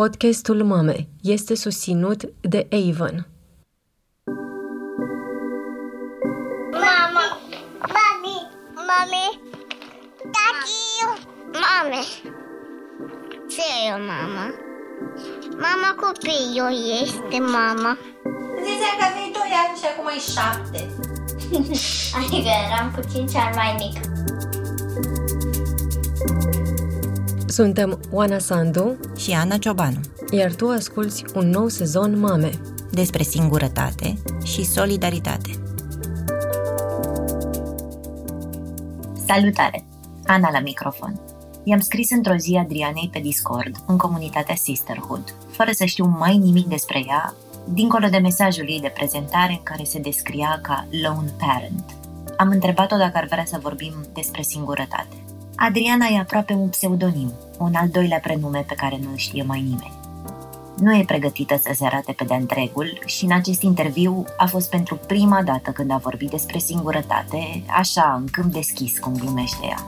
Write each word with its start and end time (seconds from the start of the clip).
Podcastul 0.00 0.64
Mame 0.64 1.08
este 1.22 1.54
susținut 1.54 2.22
de 2.40 2.68
Avon. 2.70 3.26
Mama, 6.72 7.26
mami, 7.96 8.36
mami, 8.88 9.40
tati, 10.34 10.82
mame. 11.52 12.02
Ce 13.48 13.62
e 13.86 13.92
o 13.92 13.98
mama? 13.98 14.54
Mama 15.50 15.90
copilul 16.00 16.74
este 17.02 17.38
mama. 17.40 17.98
Ziceam 18.64 18.96
că 18.98 19.04
aveai 19.10 19.32
2 19.32 19.42
ani 19.62 19.78
și 19.78 19.86
acum 19.90 20.06
ai 20.06 20.18
7. 20.18 20.90
Adică 22.18 22.50
eram 22.66 22.92
cu 22.94 23.00
5 23.12 23.34
ani 23.34 23.54
mai 23.54 23.74
mic. 23.78 24.13
Suntem 27.54 28.00
Oana 28.10 28.38
Sandu, 28.38 28.96
și 29.16 29.32
Ana 29.32 29.56
Ciobanu 29.56 30.00
iar 30.30 30.54
tu 30.54 30.68
asculți 30.68 31.24
un 31.34 31.48
nou 31.48 31.68
sezon 31.68 32.18
Mame. 32.18 32.50
despre 32.90 33.22
singurătate 33.22 34.18
și 34.44 34.64
solidaritate. 34.64 35.50
Salutare! 39.26 39.84
Ana 40.24 40.50
la 40.50 40.60
microfon. 40.60 41.20
I-am 41.64 41.80
scris 41.80 42.10
într-o 42.10 42.36
zi 42.36 42.56
Adrianei 42.56 43.08
pe 43.12 43.18
Discord, 43.18 43.76
în 43.86 43.96
comunitatea 43.96 44.54
Sisterhood, 44.54 45.34
fără 45.50 45.70
să 45.72 45.84
știu 45.84 46.04
mai 46.18 46.36
nimic 46.36 46.66
despre 46.66 47.04
ea, 47.06 47.34
dincolo 47.68 48.08
de 48.08 48.18
mesajul 48.18 48.68
ei 48.68 48.80
de 48.80 48.92
prezentare 48.94 49.52
în 49.52 49.62
care 49.62 49.84
se 49.84 49.98
descria 49.98 50.58
ca 50.62 50.86
lone 51.02 51.32
parent. 51.38 51.84
Am 52.36 52.48
întrebat-o 52.48 52.96
dacă 52.96 53.16
ar 53.16 53.26
vrea 53.26 53.44
să 53.44 53.58
vorbim 53.62 53.94
despre 54.12 54.42
singurătate. 54.42 55.23
Adriana 55.56 56.06
e 56.06 56.18
aproape 56.18 56.52
un 56.52 56.68
pseudonim, 56.68 57.32
un 57.58 57.74
al 57.74 57.88
doilea 57.88 58.18
prenume 58.18 58.64
pe 58.68 58.74
care 58.74 58.98
nu-l 59.02 59.16
știe 59.16 59.42
mai 59.42 59.60
nimeni. 59.60 59.92
Nu 60.76 60.96
e 60.96 61.04
pregătită 61.04 61.56
să 61.62 61.70
se 61.74 61.84
arate 61.84 62.12
pe 62.12 62.24
de 62.24 62.34
întregul 62.34 63.02
și 63.06 63.24
în 63.24 63.32
acest 63.32 63.62
interviu 63.62 64.24
a 64.36 64.46
fost 64.46 64.70
pentru 64.70 64.96
prima 65.06 65.42
dată 65.42 65.70
când 65.70 65.90
a 65.90 65.96
vorbit 65.96 66.30
despre 66.30 66.58
singurătate, 66.58 67.62
așa, 67.78 68.14
în 68.20 68.26
câmp 68.30 68.52
deschis, 68.52 68.98
cum 68.98 69.16
glumește 69.16 69.66
ea. 69.66 69.86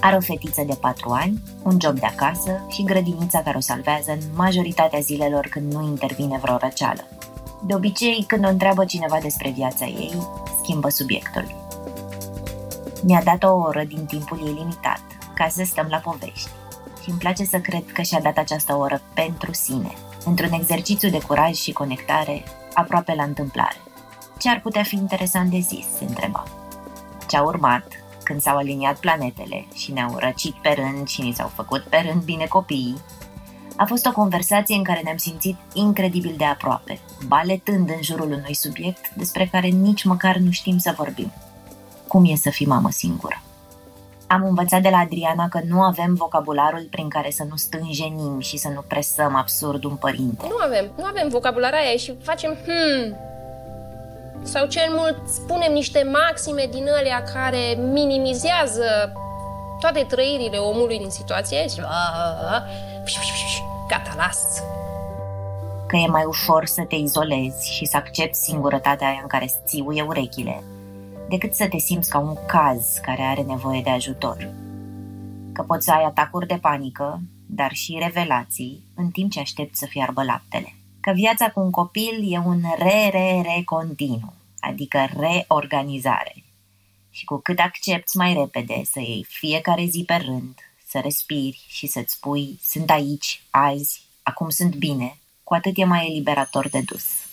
Are 0.00 0.16
o 0.16 0.20
fetiță 0.20 0.62
de 0.66 0.74
4 0.80 1.10
ani, 1.10 1.42
un 1.62 1.76
job 1.80 1.98
de 1.98 2.06
acasă 2.06 2.64
și 2.68 2.84
grădinița 2.84 3.42
care 3.42 3.56
o 3.56 3.60
salvează 3.60 4.10
în 4.10 4.20
majoritatea 4.34 5.00
zilelor 5.00 5.46
când 5.50 5.72
nu 5.72 5.82
intervine 5.82 6.38
vreo 6.42 6.56
răceală. 6.56 7.08
De 7.66 7.74
obicei, 7.74 8.24
când 8.26 8.44
o 8.44 8.48
întreabă 8.48 8.84
cineva 8.84 9.18
despre 9.22 9.50
viața 9.50 9.84
ei, 9.84 10.12
schimbă 10.62 10.88
subiectul. 10.88 11.67
Mi-a 13.02 13.22
dat 13.22 13.42
o 13.42 13.52
oră 13.52 13.84
din 13.84 14.04
timpul 14.04 14.38
ei 14.46 14.52
limitat, 14.52 15.00
ca 15.34 15.48
să 15.48 15.62
stăm 15.64 15.86
la 15.90 15.96
povești. 15.96 16.50
Și 17.02 17.10
îmi 17.10 17.18
place 17.18 17.44
să 17.44 17.58
cred 17.58 17.92
că 17.92 18.02
și-a 18.02 18.20
dat 18.20 18.36
această 18.36 18.74
oră 18.74 19.02
pentru 19.14 19.52
sine, 19.52 19.92
într-un 20.24 20.52
exercițiu 20.52 21.10
de 21.10 21.20
curaj 21.26 21.54
și 21.54 21.72
conectare, 21.72 22.44
aproape 22.74 23.14
la 23.14 23.22
întâmplare. 23.22 23.76
Ce 24.38 24.48
ar 24.48 24.60
putea 24.60 24.82
fi 24.82 24.94
interesant 24.94 25.50
de 25.50 25.58
zis, 25.58 25.86
se 25.98 26.04
întreba. 26.04 26.42
Ce 27.28 27.36
a 27.36 27.42
urmat, 27.42 27.84
când 28.22 28.40
s-au 28.40 28.56
aliniat 28.56 28.98
planetele 28.98 29.66
și 29.74 29.92
ne-au 29.92 30.16
răcit 30.16 30.54
pe 30.54 30.68
rând 30.68 31.08
și 31.08 31.20
ni 31.20 31.32
s-au 31.32 31.50
făcut 31.54 31.82
pe 31.82 32.04
rând 32.10 32.22
bine 32.22 32.46
copiii, 32.46 33.00
a 33.76 33.84
fost 33.84 34.06
o 34.06 34.12
conversație 34.12 34.74
în 34.74 34.82
care 34.82 35.00
ne-am 35.04 35.16
simțit 35.16 35.56
incredibil 35.72 36.34
de 36.36 36.44
aproape, 36.44 37.00
baletând 37.26 37.88
în 37.88 38.02
jurul 38.02 38.32
unui 38.32 38.54
subiect 38.54 39.10
despre 39.14 39.48
care 39.52 39.68
nici 39.68 40.04
măcar 40.04 40.36
nu 40.36 40.50
știm 40.50 40.78
să 40.78 40.94
vorbim. 40.96 41.32
Cum 42.08 42.24
e 42.26 42.34
să 42.34 42.50
fii 42.50 42.66
mamă 42.66 42.90
singură? 42.90 43.42
Am 44.26 44.44
învățat 44.44 44.82
de 44.82 44.88
la 44.88 44.98
Adriana 44.98 45.48
că 45.48 45.60
nu 45.68 45.82
avem 45.82 46.14
vocabularul 46.14 46.86
prin 46.90 47.08
care 47.08 47.30
să 47.30 47.44
nu 47.48 47.56
stânjenim 47.56 48.40
și 48.40 48.56
să 48.56 48.68
nu 48.68 48.80
presăm 48.80 49.34
absurd 49.34 49.84
un 49.84 49.96
părinte. 49.96 50.46
Nu 50.48 50.56
avem, 50.64 50.90
nu 50.96 51.04
avem 51.04 51.28
vocabular 51.28 51.72
aia 51.72 51.96
și 51.96 52.14
facem 52.22 52.56
hmm. 52.64 53.16
Sau 54.42 54.66
cel 54.66 54.92
mult 54.96 55.28
spunem 55.28 55.72
niște 55.72 56.10
maxime 56.12 56.68
din 56.70 56.86
alea 56.98 57.22
care 57.22 57.78
minimizează 57.92 59.12
toate 59.80 60.06
trăirile 60.08 60.56
omului 60.56 60.98
din 60.98 61.10
situație 61.10 61.68
și 61.68 61.80
"A, 61.80 62.64
gata, 63.88 64.14
las. 64.16 64.62
Că 65.86 65.96
e 65.96 66.06
mai 66.06 66.24
ușor 66.24 66.66
să 66.66 66.82
te 66.88 66.94
izolezi 66.94 67.72
și 67.72 67.84
să 67.84 67.96
accepti 67.96 68.38
singurătatea 68.38 69.08
aia 69.08 69.18
în 69.22 69.26
care 69.26 69.44
îți 69.44 69.56
țiuie 69.66 70.02
urechile, 70.02 70.62
decât 71.28 71.54
să 71.54 71.68
te 71.68 71.78
simți 71.78 72.10
ca 72.10 72.18
un 72.18 72.36
caz 72.46 72.98
care 73.02 73.22
are 73.22 73.42
nevoie 73.42 73.80
de 73.82 73.90
ajutor. 73.90 74.50
Că 75.52 75.62
poți 75.62 75.84
să 75.84 75.92
ai 75.92 76.04
atacuri 76.04 76.46
de 76.46 76.58
panică, 76.60 77.20
dar 77.46 77.72
și 77.72 77.98
revelații, 78.00 78.82
în 78.94 79.10
timp 79.10 79.30
ce 79.30 79.40
aștepți 79.40 79.78
să 79.78 79.86
fiarbă 79.86 80.22
laptele. 80.22 80.74
Că 81.00 81.12
viața 81.14 81.50
cu 81.50 81.60
un 81.60 81.70
copil 81.70 82.32
e 82.32 82.38
un 82.38 82.60
re-re-re 82.78 83.62
continuu, 83.64 84.32
adică 84.60 85.08
reorganizare. 85.16 86.34
Și 87.10 87.24
cu 87.24 87.36
cât 87.36 87.58
accepti 87.58 88.16
mai 88.16 88.34
repede 88.34 88.82
să 88.84 89.00
iei 89.00 89.26
fiecare 89.28 89.84
zi 89.84 90.04
pe 90.06 90.14
rând, 90.14 90.54
să 90.86 90.98
respiri 90.98 91.64
și 91.68 91.86
să-ți 91.86 92.12
spui 92.12 92.58
sunt 92.62 92.90
aici, 92.90 93.42
azi, 93.50 94.02
acum 94.22 94.48
sunt 94.48 94.74
bine, 94.74 95.18
cu 95.44 95.54
atât 95.54 95.72
e 95.76 95.84
mai 95.84 96.06
eliberator 96.06 96.68
de 96.68 96.80
dus. 96.80 97.27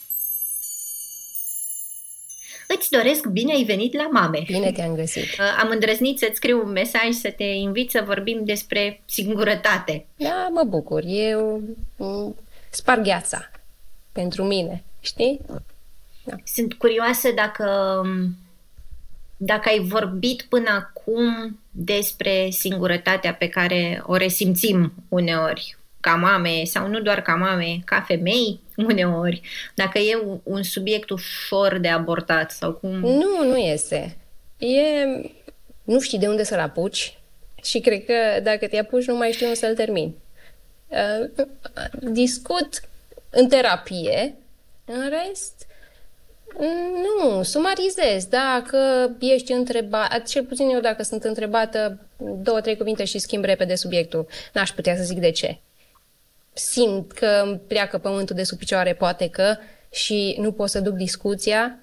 Îți 2.77 2.89
doresc 2.89 3.27
bine 3.27 3.53
ai 3.53 3.63
venit 3.63 3.93
la 3.93 4.07
mame. 4.11 4.43
Bine 4.45 4.71
te-am 4.71 4.95
găsit. 4.95 5.23
Uh, 5.23 5.57
Am 5.59 5.69
îndrăznit 5.69 6.19
să-ți 6.19 6.35
scriu 6.35 6.61
un 6.65 6.71
mesaj 6.71 7.09
să 7.11 7.33
te 7.37 7.43
invit 7.43 7.89
să 7.89 8.03
vorbim 8.05 8.41
despre 8.43 9.01
singurătate. 9.05 10.05
Da, 10.15 10.47
mă 10.51 10.63
bucur. 10.63 11.03
Eu 11.05 11.61
mm, 11.95 12.35
sparg 12.69 13.03
gheața 13.03 13.51
pentru 14.11 14.43
mine, 14.43 14.83
știi? 14.99 15.41
Sunt 16.43 16.73
curioasă 16.73 17.31
dacă, 17.35 18.01
dacă 19.37 19.69
ai 19.69 19.79
vorbit 19.79 20.41
până 20.49 20.69
acum 20.69 21.59
despre 21.71 22.49
singurătatea 22.49 23.33
pe 23.33 23.47
care 23.47 24.03
o 24.05 24.15
resimțim 24.15 24.93
uneori 25.09 25.77
ca 26.05 26.15
mame 26.15 26.63
sau 26.63 26.87
nu 26.87 26.99
doar 26.99 27.21
ca 27.21 27.35
mame, 27.35 27.81
ca 27.85 28.01
femei 28.07 28.59
uneori, 28.89 29.41
dacă 29.75 29.97
e 29.99 30.15
un- 30.25 30.39
un 30.43 30.63
subiect 30.63 31.09
ușor 31.09 31.77
de 31.77 31.87
abordat 31.87 32.51
sau 32.51 32.73
cum... 32.73 32.89
Nu, 32.89 33.43
nu 33.43 33.57
este. 33.57 34.17
E... 34.57 34.81
Nu 35.83 35.99
știi 35.99 36.19
de 36.19 36.27
unde 36.27 36.43
să-l 36.43 36.59
apuci 36.59 37.17
și 37.63 37.79
cred 37.79 38.05
că 38.05 38.13
dacă 38.43 38.67
te 38.67 38.77
apuci 38.79 39.05
nu 39.05 39.15
mai 39.15 39.31
știi 39.31 39.45
unde 39.45 39.57
să-l 39.57 39.75
termini. 39.75 40.15
Uh, 40.87 41.45
Discut 42.11 42.81
în 43.29 43.47
terapie, 43.47 44.35
în 44.85 45.09
rest 45.09 45.67
nu, 47.03 47.43
sumarizez. 47.43 48.25
Dacă 48.25 49.11
ești 49.19 49.51
întrebat, 49.51 50.27
cel 50.27 50.43
puțin 50.43 50.69
eu 50.69 50.79
dacă 50.79 51.03
sunt 51.03 51.23
întrebată 51.23 51.99
două, 52.17 52.61
trei 52.61 52.77
cuvinte 52.77 53.03
și 53.05 53.19
schimb 53.19 53.43
repede 53.43 53.75
subiectul, 53.75 54.27
n-aș 54.53 54.71
putea 54.71 54.95
să 54.95 55.03
zic 55.03 55.19
de 55.19 55.31
ce. 55.31 55.57
Simt 56.57 57.11
că 57.11 57.41
îmi 57.43 57.57
pleacă 57.67 57.97
pământul 57.97 58.35
de 58.35 58.43
sub 58.43 58.57
picioare, 58.57 58.93
poate 58.93 59.29
că, 59.29 59.55
și 59.91 60.35
nu 60.39 60.51
pot 60.51 60.69
să 60.69 60.79
duc 60.79 60.93
discuția, 60.93 61.79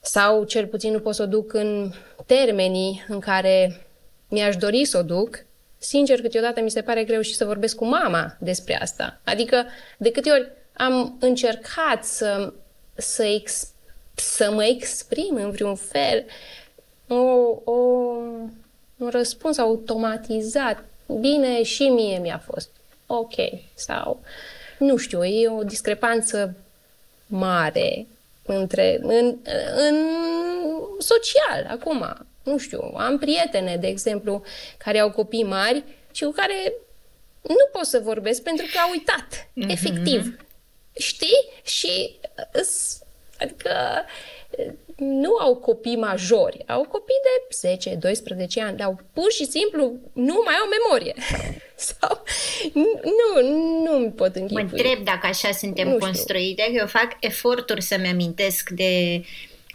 sau 0.00 0.44
cel 0.44 0.66
puțin 0.66 0.92
nu 0.92 1.00
pot 1.00 1.14
să 1.14 1.22
o 1.22 1.26
duc 1.26 1.52
în 1.52 1.92
termenii 2.26 3.04
în 3.08 3.20
care 3.20 3.80
mi-aș 4.28 4.56
dori 4.56 4.84
să 4.84 4.98
o 4.98 5.02
duc, 5.02 5.44
sincer, 5.78 6.20
câteodată 6.20 6.60
mi 6.60 6.70
se 6.70 6.82
pare 6.82 7.04
greu 7.04 7.20
și 7.20 7.34
să 7.34 7.44
vorbesc 7.44 7.76
cu 7.76 7.84
mama 7.84 8.36
despre 8.40 8.80
asta. 8.80 9.20
Adică, 9.24 9.66
de 9.96 10.10
câte 10.10 10.30
ori 10.30 10.50
am 10.76 11.16
încercat 11.20 12.04
să, 12.04 12.52
să, 12.94 13.22
ex, 13.22 13.68
să 14.14 14.50
mă 14.50 14.64
exprim 14.64 15.34
în 15.34 15.50
vreun 15.50 15.74
fel, 15.74 16.24
o, 17.08 17.14
o, 17.64 17.74
un 18.96 19.08
răspuns 19.10 19.58
automatizat, 19.58 20.84
bine, 21.20 21.62
și 21.62 21.82
mie 21.82 22.18
mi-a 22.18 22.42
fost 22.44 22.70
ok. 23.18 23.34
Sau, 23.74 24.20
nu 24.78 24.96
știu, 24.96 25.24
e 25.24 25.48
o 25.48 25.62
discrepanță 25.62 26.54
mare 27.26 28.06
între, 28.46 28.98
în, 29.02 29.36
în 29.76 29.96
social, 30.98 31.66
acum. 31.68 32.26
Nu 32.42 32.58
știu, 32.58 32.80
am 32.96 33.18
prietene, 33.18 33.76
de 33.76 33.86
exemplu, 33.86 34.42
care 34.76 34.98
au 34.98 35.10
copii 35.10 35.44
mari 35.44 35.84
și 36.12 36.24
cu 36.24 36.30
care 36.30 36.72
nu 37.42 37.68
pot 37.72 37.84
să 37.84 38.00
vorbesc 38.02 38.42
pentru 38.42 38.66
că 38.72 38.78
au 38.78 38.90
uitat, 38.90 39.48
mm-hmm. 39.48 39.70
efectiv. 39.70 40.36
Știi? 40.92 41.48
Și 41.62 42.16
îs- 42.52 42.98
adică 43.38 44.04
nu 44.96 45.36
au 45.40 45.56
copii 45.56 45.96
majori, 45.96 46.64
au 46.66 46.82
copii 46.82 47.14
de 47.22 47.98
10-12 48.60 48.62
ani, 48.66 48.76
dar 48.76 49.04
pur 49.12 49.30
și 49.32 49.44
simplu 49.44 49.92
nu 50.12 50.42
mai 50.44 50.54
au 50.54 50.68
memorie. 50.68 51.14
Sau 51.76 52.22
nu, 52.72 53.48
nu 53.84 53.98
mi 53.98 54.10
pot 54.10 54.34
Mă 54.34 54.40
închipui. 54.40 54.62
întreb 54.62 55.04
dacă 55.04 55.26
așa 55.26 55.50
suntem 55.50 55.86
Nu 55.88 55.92
știu. 55.94 56.04
construite, 56.06 56.62
că 56.62 56.72
eu 56.76 56.86
fac 56.86 57.16
eforturi 57.20 57.82
să-mi 57.82 58.08
amintesc 58.08 58.70
de 58.70 59.22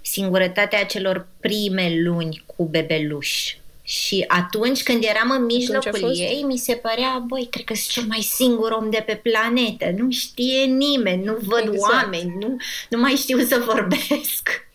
singurătatea 0.01 0.85
celor 0.85 1.27
prime 1.39 1.93
luni 2.03 2.43
cu 2.55 2.63
bebeluș. 2.63 3.53
Și 3.83 4.25
atunci 4.27 4.83
când 4.83 5.03
eram 5.03 5.31
în 5.31 5.45
mijlocul 5.45 5.99
fost? 5.99 6.19
ei, 6.19 6.41
mi 6.47 6.57
se 6.57 6.73
părea, 6.75 7.23
băi, 7.27 7.47
cred 7.51 7.63
că 7.65 7.73
sunt 7.73 7.87
cel 7.89 8.03
mai 8.07 8.21
singur 8.21 8.71
om 8.71 8.89
de 8.89 9.03
pe 9.05 9.15
planetă. 9.23 9.91
Nu 9.97 10.11
știe 10.11 10.63
nimeni, 10.63 11.23
nu 11.23 11.37
văd 11.41 11.73
Exact. 11.73 11.93
oameni, 11.93 12.33
nu, 12.39 12.55
nu 12.89 12.99
mai 12.99 13.11
știu 13.11 13.39
să 13.39 13.61
vorbesc. 13.65 14.67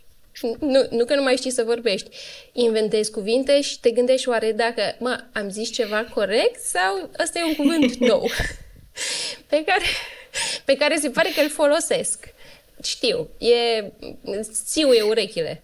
Nu, 0.61 0.87
nu 0.91 1.05
că 1.05 1.15
nu 1.15 1.23
mai 1.23 1.37
știi 1.37 1.51
să 1.51 1.63
vorbești. 1.63 2.17
Inventezi 2.53 3.11
cuvinte 3.11 3.61
și 3.61 3.81
te 3.81 3.91
gândești 3.91 4.29
oare 4.29 4.53
dacă, 4.53 4.97
mă, 4.99 5.25
am 5.33 5.51
zis 5.51 5.71
ceva 5.71 6.05
corect 6.05 6.61
sau 6.61 7.11
ăsta 7.23 7.39
e 7.39 7.45
un 7.45 7.55
cuvânt 7.55 7.95
nou 8.11 8.31
pe 9.47 9.65
care, 9.65 9.85
pe 10.65 10.77
care 10.77 10.97
se 10.97 11.11
pare 11.11 11.31
că 11.35 11.41
îl 11.41 11.51
folosesc. 11.51 12.29
Știu, 12.83 13.29
e, 13.39 13.85
țiuie 14.65 15.03
urechile 15.03 15.63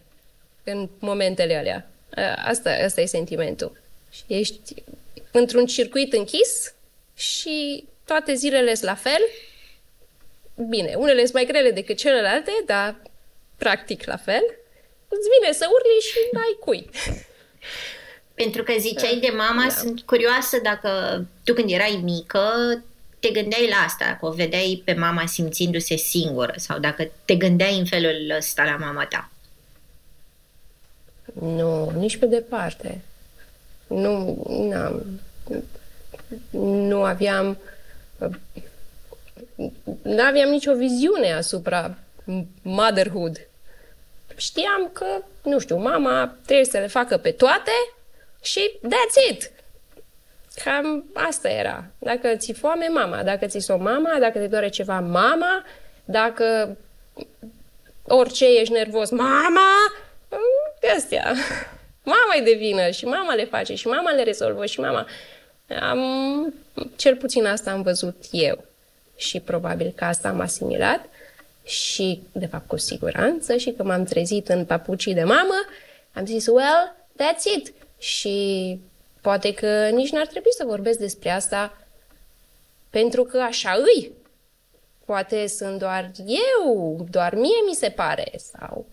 în 0.64 0.88
momentele 0.98 1.56
alea. 1.56 1.90
A, 2.14 2.48
Asta, 2.48 2.70
asta 2.84 3.00
e 3.00 3.06
sentimentul. 3.06 3.80
Și 4.10 4.22
ești 4.26 4.74
într-un 5.30 5.66
circuit 5.66 6.12
închis 6.12 6.74
și 7.16 7.84
toate 8.04 8.34
zilele 8.34 8.74
sunt 8.74 8.88
la 8.88 8.94
fel. 8.94 9.20
Bine, 10.68 10.94
unele 10.94 11.20
sunt 11.20 11.32
mai 11.32 11.44
grele 11.44 11.70
decât 11.70 11.96
celelalte, 11.96 12.50
dar 12.66 12.96
practic 13.56 14.04
la 14.04 14.16
fel. 14.16 14.42
Îți 15.14 15.28
vine 15.34 15.52
să 15.52 15.66
urli 15.74 16.00
și 16.08 16.18
n-ai 16.32 16.56
cui. 16.60 16.90
Pentru 18.34 18.62
că 18.62 18.72
ziceai 18.78 19.18
de 19.20 19.32
mama, 19.36 19.62
da. 19.62 19.68
sunt 19.68 20.00
curioasă 20.00 20.58
dacă 20.62 20.90
tu 21.44 21.52
când 21.54 21.70
erai 21.70 22.00
mică 22.02 22.42
te 23.20 23.30
gândeai 23.30 23.68
la 23.68 23.76
asta, 23.76 24.04
dacă 24.04 24.26
o 24.26 24.30
vedeai 24.30 24.82
pe 24.84 24.92
mama 24.92 25.26
simțindu-se 25.26 25.96
singură 25.96 26.52
sau 26.56 26.78
dacă 26.78 27.10
te 27.24 27.34
gândeai 27.34 27.78
în 27.78 27.84
felul 27.84 28.34
ăsta 28.36 28.64
la 28.64 28.76
mama 28.76 29.06
ta. 29.06 29.30
Nu, 31.40 31.92
nici 31.96 32.16
pe 32.16 32.26
departe. 32.26 33.00
Nu, 33.86 34.44
n-am, 34.48 35.20
nu 36.50 37.02
aveam, 37.02 37.58
nu 40.02 40.22
aveam 40.22 40.48
nicio 40.48 40.74
viziune 40.74 41.32
asupra 41.32 41.98
motherhood. 42.62 43.49
Știam 44.36 44.90
că, 44.92 45.06
nu 45.42 45.58
știu, 45.58 45.76
mama 45.76 46.36
trebuie 46.44 46.66
să 46.66 46.78
le 46.78 46.86
facă 46.86 47.16
pe 47.16 47.30
toate 47.30 47.70
și 48.42 48.70
that's 48.74 49.30
it. 49.30 49.50
Cam 50.64 51.04
asta 51.14 51.48
era. 51.48 51.84
Dacă 51.98 52.36
ți 52.36 52.52
foame, 52.52 52.88
mama. 52.88 53.22
Dacă 53.22 53.46
ți 53.46 53.70
o 53.70 53.76
mama, 53.76 54.16
dacă 54.18 54.38
te 54.38 54.46
doare 54.46 54.68
ceva, 54.68 55.00
mama. 55.00 55.64
Dacă 56.04 56.76
orice 58.02 58.46
ești 58.60 58.72
nervos, 58.72 59.10
mama, 59.10 59.70
astea. 60.96 61.34
Mama 62.02 62.34
e 62.38 62.42
de 62.42 62.52
vină 62.52 62.90
și 62.90 63.04
mama 63.04 63.34
le 63.34 63.44
face 63.44 63.74
și 63.74 63.86
mama 63.86 64.10
le 64.10 64.22
rezolvă 64.22 64.66
și 64.66 64.80
mama... 64.80 65.06
Am, 65.80 66.54
cel 66.96 67.16
puțin 67.16 67.46
asta 67.46 67.70
am 67.70 67.82
văzut 67.82 68.24
eu 68.30 68.64
și 69.16 69.40
probabil 69.40 69.92
că 69.96 70.04
asta 70.04 70.28
am 70.28 70.40
asimilat 70.40 71.04
și, 71.64 72.22
de 72.32 72.46
fapt, 72.46 72.68
cu 72.68 72.76
siguranță 72.76 73.56
și 73.56 73.72
că 73.72 73.82
m-am 73.82 74.04
trezit 74.04 74.48
în 74.48 74.64
papucii 74.64 75.14
de 75.14 75.24
mamă, 75.24 75.54
am 76.12 76.26
zis, 76.26 76.46
well, 76.46 76.96
that's 77.12 77.56
it. 77.56 77.72
Și 77.98 78.78
poate 79.20 79.54
că 79.54 79.88
nici 79.88 80.10
n-ar 80.10 80.26
trebui 80.26 80.52
să 80.52 80.64
vorbesc 80.66 80.98
despre 80.98 81.30
asta 81.30 81.86
pentru 82.90 83.24
că 83.24 83.38
așa 83.38 83.76
îi. 83.78 84.12
Poate 85.04 85.46
sunt 85.46 85.78
doar 85.78 86.10
eu, 86.26 87.06
doar 87.10 87.34
mie 87.34 87.62
mi 87.68 87.74
se 87.74 87.88
pare 87.88 88.32
sau... 88.36 88.86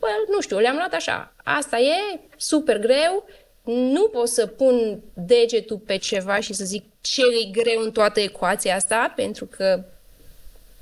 Well, 0.00 0.26
nu 0.30 0.40
știu, 0.40 0.58
le-am 0.58 0.76
luat 0.76 0.92
așa. 0.92 1.34
Asta 1.44 1.78
e 1.78 2.20
super 2.36 2.78
greu, 2.78 3.28
nu 3.62 4.08
pot 4.08 4.28
să 4.28 4.46
pun 4.46 5.02
degetul 5.14 5.78
pe 5.78 5.96
ceva 5.96 6.40
și 6.40 6.52
să 6.52 6.64
zic 6.64 6.84
ce 7.00 7.22
e 7.22 7.50
greu 7.50 7.80
în 7.82 7.92
toată 7.92 8.20
ecuația 8.20 8.74
asta, 8.74 9.12
pentru 9.16 9.46
că 9.46 9.84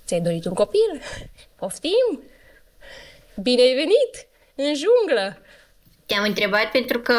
ți-ai 0.07 0.21
dorit 0.21 0.45
un 0.45 0.55
copil. 0.55 1.01
Poftim! 1.57 2.23
Bine 3.43 3.63
ai 3.63 3.75
venit 3.75 4.27
în 4.55 4.75
junglă! 4.75 5.39
Te-am 6.07 6.25
întrebat 6.25 6.71
pentru 6.71 6.99
că 7.01 7.15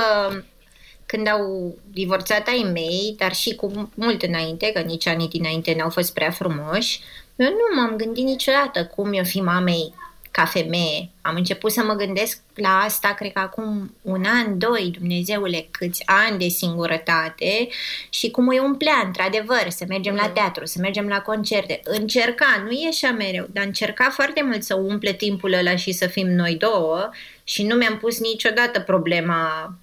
când 1.05 1.27
au 1.27 1.75
divorțat 1.91 2.47
ai 2.47 2.69
mei, 2.73 3.15
dar 3.17 3.33
și 3.33 3.55
cu 3.55 3.89
mult 3.95 4.23
înainte, 4.23 4.71
că 4.71 4.79
nici 4.79 5.07
anii 5.07 5.27
dinainte 5.27 5.75
n-au 5.77 5.89
fost 5.89 6.13
prea 6.13 6.31
frumoși, 6.31 6.99
eu 7.35 7.49
nu 7.49 7.81
m-am 7.81 7.95
gândit 7.95 8.23
niciodată 8.23 8.85
cum 8.85 9.13
eu 9.13 9.23
fi 9.23 9.41
mamei 9.41 9.93
ca 10.35 10.45
femeie. 10.45 11.09
Am 11.21 11.35
început 11.35 11.71
să 11.71 11.83
mă 11.83 11.93
gândesc 11.93 12.41
la 12.55 12.79
asta, 12.79 13.13
cred 13.13 13.31
că 13.31 13.39
acum 13.39 13.95
un 14.01 14.23
an, 14.25 14.57
doi, 14.57 14.93
Dumnezeule, 14.97 15.67
câți 15.71 16.03
ani 16.05 16.37
de 16.37 16.47
singurătate 16.47 17.67
și 18.09 18.31
cum 18.31 18.47
îi 18.47 18.59
umplea, 18.59 19.01
într-adevăr, 19.05 19.65
să 19.69 19.85
mergem 19.87 20.15
la 20.15 20.29
teatru, 20.29 20.65
să 20.65 20.79
mergem 20.81 21.07
la 21.07 21.21
concerte. 21.21 21.79
Încerca, 21.83 22.45
nu 22.63 22.71
ieșea 22.71 23.11
mereu, 23.11 23.47
dar 23.51 23.65
încerca 23.65 24.09
foarte 24.09 24.43
mult 24.43 24.63
să 24.63 24.75
umple 24.75 25.13
timpul 25.13 25.53
ăla 25.53 25.75
și 25.75 25.91
să 25.91 26.07
fim 26.07 26.27
noi 26.27 26.55
două 26.55 27.09
și 27.43 27.63
nu 27.63 27.75
mi-am 27.75 27.97
pus 27.97 28.19
niciodată 28.19 28.79
problema 28.79 29.73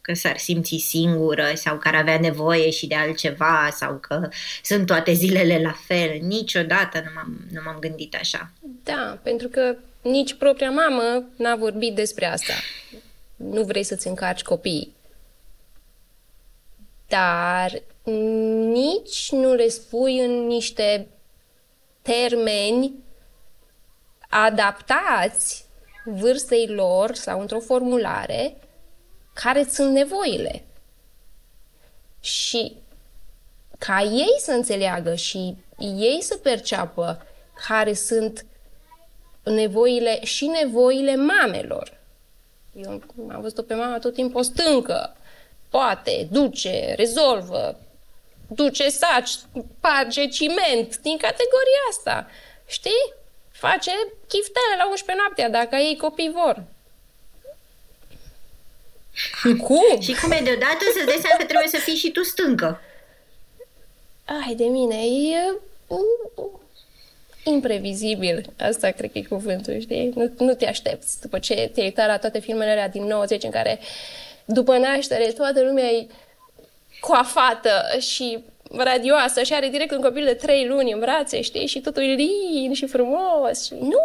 că 0.00 0.14
s-ar 0.14 0.36
simți 0.38 0.76
singură 0.76 1.46
sau 1.54 1.78
că 1.78 1.88
ar 1.88 1.94
avea 1.94 2.18
nevoie 2.18 2.70
și 2.70 2.86
de 2.86 2.94
altceva 2.94 3.68
sau 3.72 3.98
că 4.00 4.28
sunt 4.62 4.86
toate 4.86 5.12
zilele 5.12 5.60
la 5.62 5.74
fel. 5.86 6.18
Niciodată 6.20 7.02
nu 7.04 7.10
m-am, 7.14 7.46
nu 7.52 7.60
m-am 7.64 7.76
gândit 7.78 8.14
așa. 8.20 8.50
Da, 8.82 9.18
pentru 9.22 9.48
că 9.48 9.76
nici 10.02 10.34
propria 10.34 10.70
mamă 10.70 11.24
n-a 11.36 11.56
vorbit 11.56 11.94
despre 11.94 12.26
asta. 12.26 12.52
Nu 13.36 13.62
vrei 13.62 13.82
să-ți 13.82 14.08
încarci 14.08 14.42
copiii. 14.42 14.94
Dar 17.08 17.82
nici 18.72 19.30
nu 19.30 19.52
le 19.52 19.68
spui 19.68 20.18
în 20.18 20.46
niște 20.46 21.08
termeni 22.02 22.94
adaptați 24.28 25.64
vârstei 26.04 26.66
lor 26.66 27.14
sau 27.14 27.40
într-o 27.40 27.60
formulare 27.60 28.56
care 29.32 29.64
sunt 29.70 29.92
nevoile. 29.92 30.64
Și 32.20 32.76
ca 33.78 34.02
ei 34.02 34.34
să 34.38 34.50
înțeleagă 34.50 35.14
și 35.14 35.56
ei 35.78 36.18
să 36.20 36.36
perceapă 36.36 37.26
care 37.68 37.94
sunt 37.94 38.46
nevoile 39.42 40.24
și 40.24 40.46
nevoile 40.46 41.16
mamelor. 41.16 42.00
Eu 42.74 43.02
am 43.30 43.40
văzut-o 43.40 43.62
pe 43.62 43.74
mama 43.74 43.98
tot 43.98 44.14
timpul 44.14 44.40
o 44.40 44.42
stâncă. 44.42 45.16
Poate, 45.68 46.28
duce, 46.30 46.94
rezolvă, 46.96 47.80
duce 48.46 48.88
saci, 48.88 49.30
parge 49.80 50.26
ciment, 50.26 50.98
din 50.98 51.16
categoria 51.16 51.82
asta. 51.88 52.30
Știi? 52.66 53.12
Face 53.50 53.90
chiftele 54.28 54.74
la 54.78 54.88
11 54.88 55.24
noaptea, 55.24 55.48
dacă 55.50 55.76
ei 55.76 55.96
copii 55.96 56.30
vor. 56.34 56.64
Cum? 59.66 60.00
Și 60.00 60.14
cum 60.20 60.30
e 60.30 60.40
deodată 60.44 60.84
să-ți 60.94 61.06
dai 61.06 61.18
seama 61.20 61.36
că 61.38 61.44
trebuie 61.44 61.68
să 61.68 61.76
fii 61.76 61.94
și 61.94 62.10
tu 62.10 62.22
stâncă. 62.22 62.80
Ai 64.24 64.54
de 64.54 64.64
mine, 64.64 64.96
e 65.06 65.54
uh, 65.86 65.98
imprevizibil. 67.44 68.52
Asta 68.58 68.90
cred 68.90 69.12
că 69.12 69.18
e 69.18 69.22
cuvântul, 69.22 69.80
știi? 69.80 70.12
Nu, 70.14 70.30
nu 70.38 70.54
te 70.54 70.66
aștepți 70.66 71.20
după 71.20 71.38
ce 71.38 71.70
te-ai 71.74 71.86
uitat 71.86 72.06
la 72.06 72.16
toate 72.18 72.38
filmele 72.40 72.70
alea 72.70 72.88
din 72.88 73.02
90 73.04 73.42
în 73.44 73.50
care 73.50 73.78
după 74.44 74.76
naștere 74.76 75.24
toată 75.24 75.62
lumea 75.62 75.84
e 75.84 76.06
coafată 77.00 77.98
și 77.98 78.38
radioasă 78.76 79.42
și 79.42 79.54
are 79.54 79.68
direct 79.68 79.92
un 79.92 80.00
copil 80.00 80.24
de 80.24 80.34
trei 80.34 80.66
luni 80.66 80.92
în 80.92 80.98
brațe, 80.98 81.40
știi? 81.40 81.66
Și 81.66 81.80
totul 81.80 82.02
e 82.02 82.14
lin 82.14 82.72
și 82.74 82.86
frumos. 82.86 83.64
Și 83.64 83.74
nu 83.80 83.98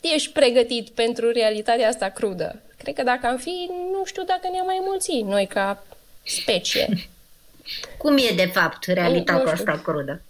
ești 0.00 0.32
pregătit 0.32 0.88
pentru 0.88 1.30
realitatea 1.30 1.88
asta 1.88 2.08
crudă. 2.08 2.60
Cred 2.78 2.94
că 2.94 3.02
dacă 3.02 3.26
am 3.26 3.36
fi, 3.36 3.70
nu 3.92 4.04
știu 4.04 4.22
dacă 4.24 4.48
ne-am 4.52 4.66
mai 4.66 4.80
mulți 4.84 5.12
noi 5.20 5.46
ca 5.46 5.84
specie. 6.24 6.88
Cum 7.98 8.16
e, 8.16 8.32
de 8.36 8.50
fapt, 8.52 8.84
realitatea 8.86 9.42
Nu- 9.44 9.50
nu 9.50 9.56
știu. 9.56 9.72
asta 9.72 9.90
crudă? 9.90 10.22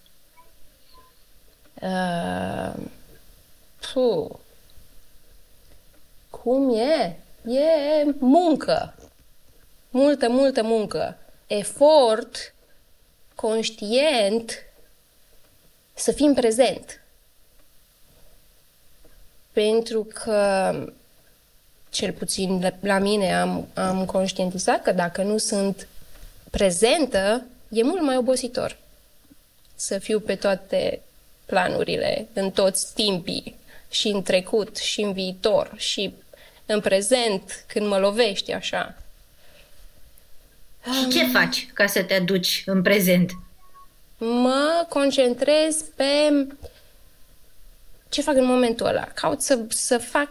Uh, 1.83 2.75
puh. 3.93 4.31
Cum 6.31 6.75
e? 6.77 7.17
E 7.45 8.05
muncă. 8.19 8.95
Multă, 9.91 10.29
multă 10.29 10.63
muncă. 10.63 11.17
Efort 11.47 12.55
conștient 13.35 14.53
să 15.95 16.13
fim 16.13 16.35
prezent. 16.35 17.03
Pentru 19.53 20.05
că, 20.05 20.73
cel 21.91 22.13
puțin 22.13 22.61
la- 22.61 22.75
la 22.81 22.99
mine, 22.99 23.35
am, 23.41 23.69
am 23.75 24.05
conștientizat 24.05 24.83
că 24.83 24.93
dacă 24.93 25.23
nu 25.23 25.39
sunt 25.39 25.89
prezentă, 26.51 27.45
e 27.69 27.83
mult 27.83 28.03
mai 28.03 28.17
obositor 28.17 28.77
să 29.75 29.99
fiu 29.99 30.21
pe 30.21 30.35
toate 30.35 31.01
planurile, 31.49 32.29
în 32.33 32.51
toți 32.51 32.95
timpii, 32.95 33.57
și 33.91 34.09
în 34.09 34.23
trecut, 34.23 34.77
și 34.77 35.01
în 35.01 35.13
viitor, 35.13 35.73
și 35.77 36.15
în 36.67 36.81
prezent, 36.81 37.65
când 37.67 37.87
mă 37.87 37.99
lovești 37.99 38.53
așa. 38.53 38.95
Și 40.85 41.09
ce 41.09 41.27
faci 41.27 41.69
ca 41.73 41.87
să 41.87 42.03
te 42.03 42.15
aduci 42.15 42.63
în 42.67 42.83
prezent? 42.83 43.31
Mă 44.19 44.87
concentrez 44.89 45.85
pe 45.95 46.47
ce 48.09 48.23
fac 48.23 48.37
în 48.37 48.45
momentul 48.45 48.87
ăla. 48.87 49.05
Caut 49.05 49.41
să, 49.41 49.59
să 49.69 49.99
fac 49.99 50.31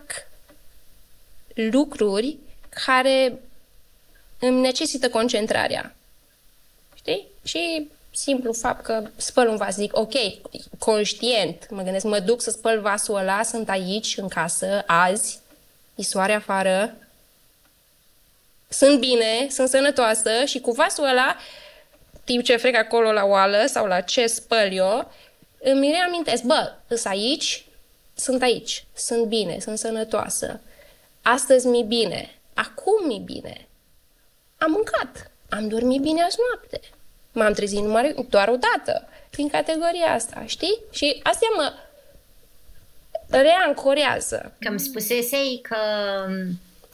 lucruri 1.54 2.38
care 2.86 3.40
îmi 4.40 4.62
necesită 4.62 5.10
concentrarea. 5.10 5.96
Știi? 6.96 7.28
Și 7.44 7.88
simplu 8.18 8.54
fapt 8.54 8.84
că 8.84 9.10
spăl 9.16 9.48
un 9.48 9.56
vas, 9.56 9.76
zic, 9.76 9.98
ok, 9.98 10.14
conștient, 10.78 11.70
mă 11.70 11.82
gândesc, 11.82 12.06
mă 12.06 12.20
duc 12.20 12.42
să 12.42 12.50
spăl 12.50 12.80
vasul 12.82 13.16
ăla, 13.16 13.44
sunt 13.44 13.70
aici, 13.70 14.18
în 14.18 14.28
casă, 14.28 14.84
azi, 14.88 15.40
e 15.96 16.04
soare 16.04 16.34
afară, 16.34 16.96
sunt 18.70 19.00
bine, 19.00 19.48
sunt 19.50 19.70
sănătoasă 19.70 20.46
și 20.46 20.60
cu 20.60 20.72
vasul 20.72 21.04
ăla, 21.04 21.38
timp 22.24 22.44
ce 22.44 22.56
frec 22.56 22.76
acolo 22.76 23.12
la 23.12 23.26
oală 23.26 23.66
sau 23.66 23.86
la 23.86 24.02
ce 24.02 24.28
spăl 24.28 24.72
eu, 24.72 25.12
îmi 25.60 25.92
reamintesc, 25.92 26.44
bă, 26.44 26.74
sunt 26.88 27.06
aici, 27.06 27.66
sunt 28.16 28.42
aici, 28.42 28.86
sunt 28.96 29.26
bine, 29.26 29.60
sunt 29.60 29.78
sănătoasă, 29.78 30.60
astăzi 31.22 31.68
mi 31.68 31.84
bine, 31.84 32.40
acum 32.54 33.08
mi 33.08 33.22
bine, 33.26 33.68
am 34.58 34.72
mâncat, 34.72 35.32
am 35.50 35.68
dormit 35.68 36.02
bine 36.02 36.24
azi 36.24 36.38
noapte, 36.50 36.80
m-am 37.38 37.54
trezit 37.54 37.80
numai 37.80 38.26
doar 38.30 38.48
o 38.48 38.56
dată, 38.56 39.08
prin 39.30 39.50
categoria 39.50 40.14
asta, 40.14 40.44
știi? 40.46 40.80
Și 40.92 41.20
asta 41.24 41.46
mă 41.56 41.74
reancorează. 43.30 44.56
Că 44.60 44.70
îmi 44.70 44.80
spusesei 44.80 45.60
că 45.62 45.78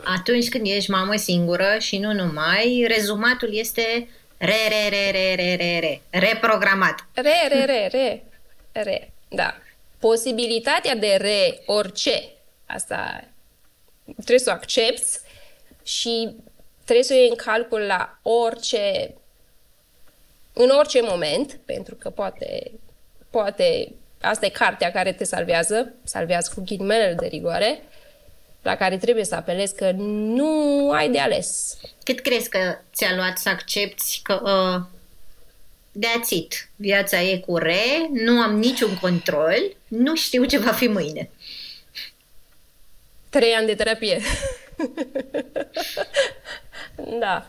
atunci 0.04 0.50
când 0.50 0.68
ești 0.68 0.92
mamă 0.92 1.16
singură 1.16 1.76
și 1.80 1.98
nu 1.98 2.14
numai, 2.14 2.86
rezumatul 2.88 3.58
este 3.58 4.08
re, 4.38 4.68
re, 4.70 4.90
re, 4.90 5.12
re, 5.12 5.36
re, 5.36 5.56
re, 5.56 5.80
re, 5.80 6.20
reprogramat. 6.20 7.06
Re, 7.14 7.48
re, 7.50 7.66
re, 7.66 7.88
re, 7.92 8.24
re, 8.72 9.12
da. 9.30 9.58
Posibilitatea 10.00 10.96
de 10.96 11.18
re, 11.20 11.62
orice, 11.66 12.24
asta 12.66 13.24
trebuie 14.14 14.40
să 14.40 14.50
o 14.50 14.54
accepti 14.54 15.20
și 15.84 16.36
trebuie 16.84 17.06
să 17.06 17.14
o 17.14 17.18
iei 17.18 17.30
în 17.30 17.36
calcul 17.36 17.80
la 17.80 18.18
orice, 18.22 19.14
în 20.54 20.70
orice 20.70 21.02
moment, 21.02 21.60
pentru 21.66 21.96
că 21.96 22.10
poate, 22.10 22.72
poate, 23.30 23.92
asta 24.22 24.46
e 24.46 24.50
cartea 24.50 24.92
care 24.92 25.14
te 25.14 25.24
salvează, 25.24 25.94
salvează 26.04 26.52
cu 26.56 26.64
ghilimelele 26.66 27.14
de 27.14 27.28
rigoare, 27.28 27.84
la 28.62 28.76
care 28.76 28.98
trebuie 28.98 29.24
să 29.24 29.36
apelezi 29.36 29.76
că 29.76 29.92
nu 29.98 30.92
ai 30.92 31.10
de 31.10 31.20
ales. 31.20 31.78
Cât 32.04 32.20
crezi 32.20 32.50
că 32.50 32.78
ți-a 32.94 33.16
luat 33.16 33.38
să 33.38 33.50
accepti 33.50 34.20
că 34.24 34.42
uh, 34.44 34.82
that's 36.00 36.30
it, 36.30 36.70
viața 36.76 37.22
e 37.22 37.38
cu 37.38 37.58
re, 37.58 38.08
nu 38.12 38.42
am 38.42 38.58
niciun 38.58 38.98
control, 38.98 39.76
nu 39.88 40.16
știu 40.16 40.46
ce 40.46 40.58
va 40.58 40.72
fi 40.72 40.88
mâine. 40.88 41.30
Trei 43.30 43.54
ani 43.54 43.66
de 43.66 43.76
terapie. 43.76 44.22
da. 47.20 47.48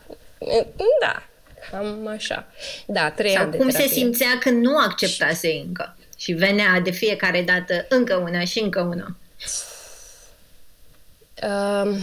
Da. 1.01 1.29
Cam 1.71 2.06
așa. 2.06 2.47
Da, 2.87 3.11
trei 3.11 3.33
Sau 3.33 3.42
ani 3.42 3.50
de 3.50 3.56
cum 3.56 3.66
terapie. 3.68 3.88
se 3.88 3.94
simțea 3.94 4.38
când 4.40 4.64
nu 4.64 4.76
acceptase 4.78 5.49
încă 5.66 5.97
și 6.16 6.33
venea 6.33 6.80
de 6.80 6.90
fiecare 6.90 7.42
dată 7.42 7.87
încă 7.88 8.16
una 8.16 8.44
și 8.44 8.59
încă 8.61 8.80
una. 8.80 9.16
Um, 11.42 11.97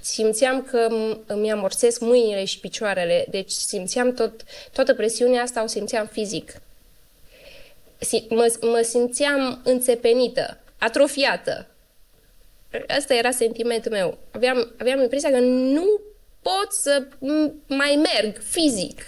simțeam 0.00 0.62
că 0.62 0.86
m- 0.88 1.18
îmi 1.26 1.50
amorsesc 1.52 2.00
mâinile 2.00 2.44
și 2.44 2.58
picioarele, 2.60 3.26
deci 3.30 3.50
simțeam 3.50 4.12
tot, 4.14 4.42
toată 4.72 4.94
presiunea 4.94 5.42
asta 5.42 5.62
o 5.62 5.66
simțeam 5.66 6.06
fizic. 6.12 6.52
Si- 7.98 8.26
mă, 8.28 8.54
mă 8.60 8.80
simțeam 8.84 9.60
înțepenită, 9.64 10.58
atrofiată. 10.78 11.66
Asta 12.88 13.14
era 13.14 13.30
sentimentul 13.30 13.90
meu. 13.90 14.18
Aveam, 14.30 14.72
aveam 14.78 15.00
impresia 15.00 15.30
că 15.30 15.38
nu 15.38 16.00
pot 16.44 16.72
să 16.72 17.06
m- 17.06 17.52
mai 17.66 18.02
merg 18.12 18.42
fizic. 18.42 19.02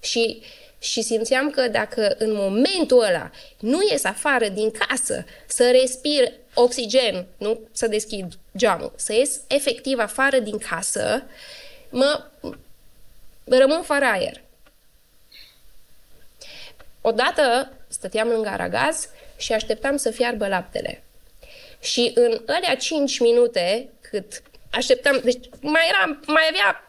Și, 0.00 0.42
și 0.78 1.02
simțeam 1.02 1.50
că 1.50 1.68
dacă 1.68 2.14
în 2.18 2.32
momentul 2.34 3.02
ăla 3.04 3.30
nu 3.58 3.78
ies 3.90 4.04
afară 4.04 4.48
din 4.48 4.70
casă 4.70 5.24
să 5.46 5.70
respir 5.70 6.32
oxigen, 6.54 7.26
nu 7.38 7.60
să 7.72 7.86
deschid 7.86 8.32
geamul, 8.56 8.92
să 8.96 9.12
ies 9.12 9.40
efectiv 9.46 9.98
afară 9.98 10.38
din 10.38 10.58
casă, 10.58 11.22
mă 11.90 12.24
rămân 13.44 13.82
fără 13.82 14.04
aer. 14.04 14.40
Odată 17.00 17.72
stăteam 17.88 18.28
lângă 18.28 18.48
aragaz 18.48 19.08
și 19.36 19.52
așteptam 19.52 19.96
să 19.96 20.10
fiarbă 20.10 20.48
laptele. 20.48 21.02
Și 21.80 22.12
în 22.14 22.42
alea 22.46 22.76
5 22.76 23.18
minute 23.18 23.88
cât 24.00 24.42
așteptam, 24.74 25.20
deci 25.24 25.48
mai, 25.60 25.82
era, 25.88 26.18
mai 26.26 26.42
avea 26.48 26.84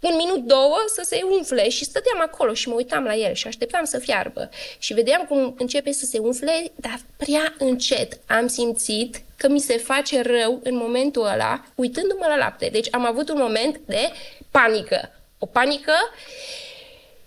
un 0.00 0.16
minut, 0.16 0.44
două 0.44 0.76
să 0.94 1.02
se 1.04 1.20
umfle 1.30 1.68
și 1.68 1.84
stăteam 1.84 2.20
acolo 2.20 2.54
și 2.54 2.68
mă 2.68 2.74
uitam 2.74 3.04
la 3.04 3.14
el 3.14 3.34
și 3.34 3.46
așteptam 3.46 3.84
să 3.84 3.98
fiarbă. 3.98 4.50
Și 4.78 4.94
vedeam 4.94 5.24
cum 5.24 5.54
începe 5.58 5.92
să 5.92 6.04
se 6.04 6.18
umfle, 6.18 6.72
dar 6.74 7.00
prea 7.16 7.54
încet. 7.58 8.18
Am 8.26 8.46
simțit 8.46 9.22
că 9.36 9.48
mi 9.48 9.60
se 9.60 9.76
face 9.76 10.22
rău 10.22 10.60
în 10.62 10.76
momentul 10.76 11.26
ăla, 11.26 11.64
uitându-mă 11.74 12.24
la 12.28 12.36
lapte. 12.36 12.68
Deci 12.72 12.88
am 12.90 13.06
avut 13.06 13.28
un 13.28 13.38
moment 13.38 13.80
de 13.86 14.12
panică. 14.50 15.10
O 15.38 15.46
panică 15.46 15.92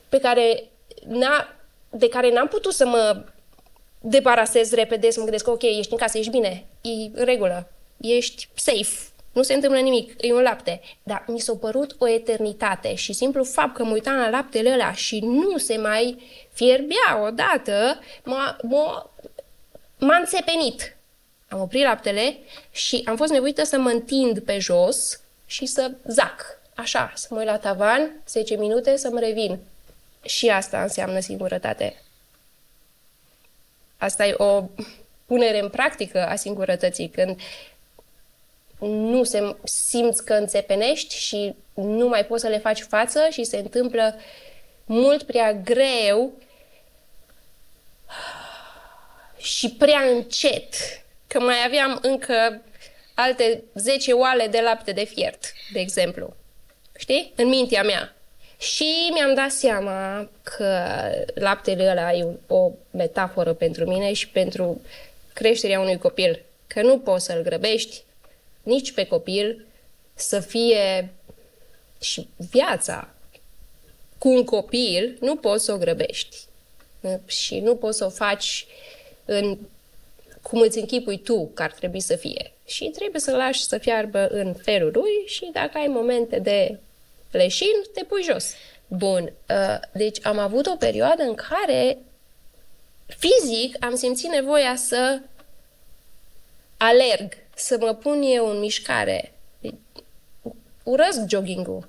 pe 0.09 0.19
care 0.19 0.63
n-a, 1.07 1.55
de 1.89 2.09
care 2.09 2.31
n-am 2.31 2.47
putut 2.47 2.73
să 2.73 2.85
mă 2.85 3.23
debarasez 4.01 4.71
repede, 4.71 5.11
să 5.11 5.17
mă 5.17 5.23
gândesc, 5.23 5.47
ok, 5.47 5.61
ești 5.61 5.91
în 5.91 5.97
casă, 5.97 6.17
ești 6.17 6.31
bine, 6.31 6.65
e 6.81 6.89
în 6.89 7.25
regulă, 7.25 7.71
ești 7.97 8.47
safe, 8.53 9.10
nu 9.31 9.41
se 9.41 9.53
întâmplă 9.53 9.79
nimic, 9.79 10.13
e 10.17 10.33
un 10.33 10.41
lapte. 10.41 10.81
Dar 11.03 11.23
mi 11.27 11.39
s-a 11.39 11.53
părut 11.59 11.95
o 11.97 12.07
eternitate 12.07 12.95
și 12.95 13.13
simplu 13.13 13.43
fapt 13.43 13.73
că 13.73 13.83
mă 13.83 13.91
uitam 13.91 14.15
la 14.15 14.29
laptele 14.29 14.73
ăla 14.73 14.93
și 14.93 15.19
nu 15.19 15.57
se 15.57 15.77
mai 15.77 16.21
fierbea 16.53 17.21
odată, 17.23 17.99
m-a, 18.23 18.57
m-a, 18.61 19.09
m-a 19.99 20.17
înțepenit. 20.17 20.95
Am 21.49 21.59
oprit 21.59 21.83
laptele 21.83 22.37
și 22.71 23.03
am 23.05 23.15
fost 23.15 23.31
nevoită 23.31 23.63
să 23.63 23.77
mă 23.79 23.89
întind 23.89 24.39
pe 24.39 24.59
jos 24.59 25.19
și 25.45 25.65
să 25.65 25.91
zac. 26.07 26.59
Așa, 26.75 27.11
să 27.15 27.27
mă 27.29 27.37
uit 27.37 27.47
la 27.47 27.57
tavan, 27.57 28.21
10 28.27 28.55
minute, 28.55 28.97
să-mi 28.97 29.19
revin. 29.19 29.59
Și 30.25 30.49
asta 30.49 30.81
înseamnă 30.81 31.19
singurătate. 31.19 32.01
Asta 33.97 34.25
e 34.25 34.33
o 34.37 34.63
punere 35.25 35.59
în 35.59 35.69
practică 35.69 36.27
a 36.27 36.35
singurătății, 36.35 37.09
când 37.09 37.39
nu 38.87 39.23
se 39.23 39.55
simți 39.63 40.25
că 40.25 40.33
înțepenești 40.33 41.15
și 41.17 41.55
nu 41.73 42.07
mai 42.07 42.25
poți 42.25 42.41
să 42.41 42.47
le 42.47 42.57
faci 42.57 42.81
față 42.81 43.27
și 43.29 43.43
se 43.43 43.57
întâmplă 43.57 44.15
mult 44.85 45.23
prea 45.23 45.53
greu 45.53 46.31
și 49.37 49.69
prea 49.69 49.99
încet, 49.99 50.73
că 51.27 51.39
mai 51.39 51.55
aveam 51.65 51.99
încă 52.01 52.61
alte 53.13 53.63
10 53.73 54.11
oale 54.11 54.47
de 54.47 54.59
lapte 54.61 54.91
de 54.91 55.03
fiert, 55.03 55.53
de 55.73 55.79
exemplu. 55.79 56.35
Știi? 56.97 57.33
În 57.35 57.47
mintea 57.47 57.83
mea. 57.83 58.15
Și 58.57 59.09
mi-am 59.13 59.33
dat 59.33 59.51
seama 59.51 60.29
că 60.43 60.85
laptele 61.33 61.89
ăla 61.89 62.13
e 62.13 62.27
o 62.47 62.71
metaforă 62.91 63.53
pentru 63.53 63.85
mine 63.85 64.13
și 64.13 64.29
pentru 64.29 64.81
creșterea 65.33 65.79
unui 65.79 65.97
copil. 65.97 66.41
Că 66.67 66.81
nu 66.81 66.99
poți 66.99 67.25
să-l 67.25 67.41
grăbești 67.41 68.03
nici 68.63 68.91
pe 68.91 69.03
copil 69.03 69.65
să 70.13 70.39
fie 70.39 71.13
și 71.99 72.27
viața 72.51 73.09
cu 74.17 74.29
un 74.29 74.43
copil 74.43 75.17
nu 75.19 75.35
poți 75.35 75.65
să 75.65 75.73
o 75.73 75.77
grăbești. 75.77 76.37
Și 77.25 77.59
nu 77.59 77.75
poți 77.75 77.97
să 77.97 78.05
o 78.05 78.09
faci 78.09 78.65
în 79.25 79.57
cum 80.41 80.59
îți 80.59 80.79
închipui 80.79 81.19
tu 81.19 81.47
că 81.53 81.63
ar 81.63 81.71
trebui 81.71 81.99
să 81.99 82.15
fie. 82.15 82.51
Și 82.65 82.85
trebuie 82.85 83.21
să 83.21 83.35
lași 83.35 83.63
să 83.63 83.77
fiarbă 83.77 84.27
în 84.27 84.53
felul 84.53 84.91
lui 84.93 85.11
și 85.25 85.49
dacă 85.53 85.77
ai 85.77 85.87
momente 85.87 86.39
de 86.39 86.79
leșin, 87.31 87.73
te 87.93 88.03
pui 88.03 88.23
jos. 88.23 88.53
Bun, 88.87 89.33
deci 89.91 90.25
am 90.25 90.37
avut 90.37 90.65
o 90.65 90.75
perioadă 90.75 91.23
în 91.23 91.33
care 91.33 91.97
fizic 93.05 93.85
am 93.85 93.95
simțit 93.95 94.29
nevoia 94.29 94.75
să 94.75 95.19
alerg, 96.77 97.37
să 97.61 97.77
mă 97.79 97.93
pun 97.93 98.21
eu 98.21 98.49
în 98.49 98.59
mișcare. 98.59 99.33
Urăsc 100.83 101.19
jogging-ul. 101.27 101.87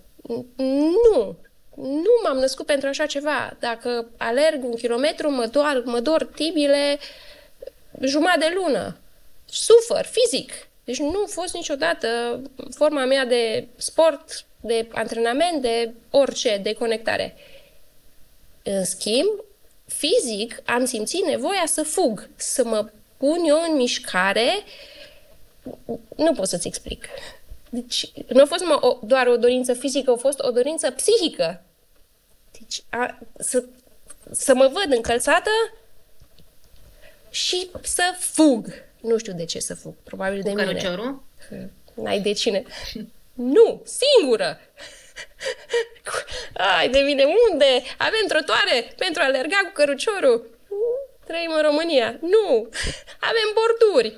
Nu, 0.57 1.37
nu 1.76 2.11
m-am 2.25 2.38
născut 2.38 2.67
pentru 2.67 2.88
așa 2.88 3.07
ceva. 3.07 3.57
Dacă 3.61 4.07
alerg 4.17 4.64
un 4.64 4.75
kilometru, 4.75 5.31
mă 5.31 5.47
dor, 5.47 5.83
mă 5.85 6.00
dor 6.00 6.25
tibile 6.25 6.99
jumătate 8.00 8.38
de 8.38 8.52
lună. 8.55 8.97
Sufăr 9.45 10.05
fizic. 10.05 10.52
Deci 10.85 10.99
nu 10.99 11.23
a 11.25 11.29
fost 11.29 11.55
niciodată 11.55 12.41
forma 12.75 13.05
mea 13.05 13.25
de 13.25 13.67
sport, 13.76 14.45
de 14.61 14.88
antrenament, 14.93 15.62
de 15.62 15.93
orice, 16.11 16.61
de 16.62 16.73
conectare. 16.73 17.37
În 18.62 18.85
schimb, 18.85 19.45
fizic 19.87 20.62
am 20.64 20.85
simțit 20.85 21.25
nevoia 21.25 21.64
să 21.67 21.83
fug, 21.83 22.29
să 22.37 22.64
mă 22.64 22.91
pun 23.17 23.45
eu 23.45 23.59
în 23.71 23.76
mișcare. 23.76 24.50
Nu 26.16 26.33
pot 26.35 26.47
să-ți 26.49 26.66
explic. 26.66 27.07
Deci 27.71 28.11
nu 28.28 28.42
a 28.42 28.45
fost 28.47 28.64
o, 28.81 28.99
doar 29.02 29.26
o 29.26 29.37
dorință 29.37 29.75
fizică, 29.75 30.11
a 30.11 30.16
fost 30.16 30.40
o 30.40 30.50
dorință 30.50 30.90
psihică. 30.90 31.62
Deci 32.59 32.83
a, 32.90 33.19
să, 33.38 33.64
să 34.31 34.54
mă 34.54 34.66
văd 34.73 34.97
încălțată 34.97 35.50
și 37.31 37.71
să 37.83 38.02
fug. 38.19 38.66
Nu 39.00 39.19
știu 39.19 39.33
de 39.33 39.45
ce 39.45 39.59
să 39.59 39.75
fug, 39.75 39.95
probabil 40.02 40.40
de 40.42 40.50
Cu 40.50 40.57
mine. 40.57 40.66
căruciorul? 40.66 41.23
N-ai 41.95 42.21
de 42.21 42.33
cine? 42.33 42.64
nu, 43.33 43.83
singură! 43.85 44.59
Ai 46.78 46.88
de 46.88 46.99
mine, 46.99 47.25
unde? 47.50 47.83
Avem 47.99 48.25
trotuare 48.28 48.92
pentru 48.97 49.23
a 49.23 49.25
alerga 49.25 49.57
cu 49.64 49.71
căruciorul. 49.73 50.59
Trăim 51.26 51.50
în 51.57 51.62
România. 51.62 52.19
Nu! 52.21 52.69
Avem 53.21 53.49
borduri. 53.54 54.16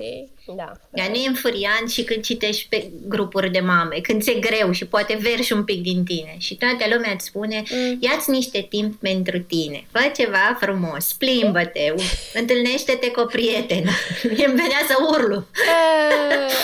Știi? 0.00 0.30
Da. 0.56 0.72
Dar 0.90 1.08
nu 1.08 1.14
e 1.14 1.28
înfuriant 1.28 1.90
și 1.90 2.04
când 2.04 2.22
citești 2.22 2.66
pe 2.68 2.90
grupuri 3.08 3.50
de 3.50 3.60
mame, 3.60 3.96
când 4.02 4.22
ți-e 4.22 4.34
greu 4.34 4.70
și 4.70 4.86
poate 4.86 5.18
verși 5.20 5.52
un 5.52 5.64
pic 5.64 5.82
din 5.82 6.04
tine 6.04 6.34
și 6.38 6.56
toată 6.56 6.94
lumea 6.94 7.12
îți 7.12 7.24
spune 7.24 7.62
mm. 7.70 7.98
ia-ți 8.00 8.30
niște 8.30 8.66
timp 8.68 9.00
pentru 9.00 9.38
tine, 9.38 9.86
fă 9.90 10.12
ceva 10.16 10.58
frumos, 10.60 11.12
plimbă-te, 11.12 11.94
întâlnește-te 12.34 13.10
cu 13.10 13.20
o 13.20 13.24
prietenă. 13.24 13.90
Mie 14.34 14.46
îmi 14.46 14.56
venea 14.56 14.84
să 14.88 14.96
urlu. 15.10 15.36
Uh, 15.36 16.54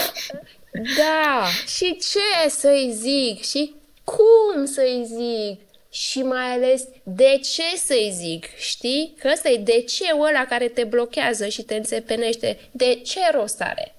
da, 0.99 1.47
și 1.77 1.97
ce 1.97 2.49
să-i 2.49 2.93
zic 2.93 3.45
și 3.45 3.75
cum 4.05 4.65
să-i 4.65 5.05
zic 5.07 5.61
și 5.95 6.23
mai 6.23 6.53
ales 6.53 6.89
de 7.03 7.41
ce 7.43 7.77
să-i 7.77 8.11
zic, 8.13 8.57
știi? 8.57 9.15
Că 9.19 9.31
ăsta 9.33 9.49
e 9.49 9.57
de 9.57 9.81
ce 9.81 10.05
ăla 10.19 10.47
care 10.49 10.69
te 10.69 10.85
blochează 10.85 11.47
și 11.47 11.63
te 11.63 11.75
înțepenește. 11.75 12.59
De 12.71 12.95
ce 12.95 13.21
rost 13.33 13.61
are? 13.61 13.95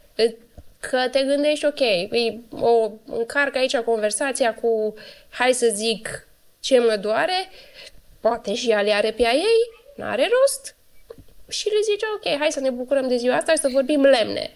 Că 0.79 1.07
te 1.11 1.23
gândești, 1.23 1.65
ok, 1.65 1.79
o 2.61 2.91
încarc 3.05 3.55
aici 3.55 3.77
conversația 3.77 4.53
cu, 4.53 4.93
hai 5.29 5.53
să 5.53 5.71
zic, 5.73 6.27
ce 6.59 6.79
mă 6.79 6.95
doare, 6.95 7.49
poate 8.19 8.53
și 8.53 8.69
ea 8.69 8.81
le 8.81 8.91
are 8.91 9.11
pe 9.11 9.25
a 9.25 9.33
ei, 9.33 9.69
n-are 9.95 10.29
rost. 10.31 10.75
Și 11.47 11.67
le 11.67 11.79
zice, 11.91 12.05
ok, 12.15 12.39
hai 12.39 12.51
să 12.51 12.59
ne 12.59 12.69
bucurăm 12.69 13.07
de 13.07 13.15
ziua 13.17 13.35
asta 13.35 13.51
și 13.51 13.57
să 13.57 13.69
vorbim 13.71 14.01
lemne. 14.01 14.51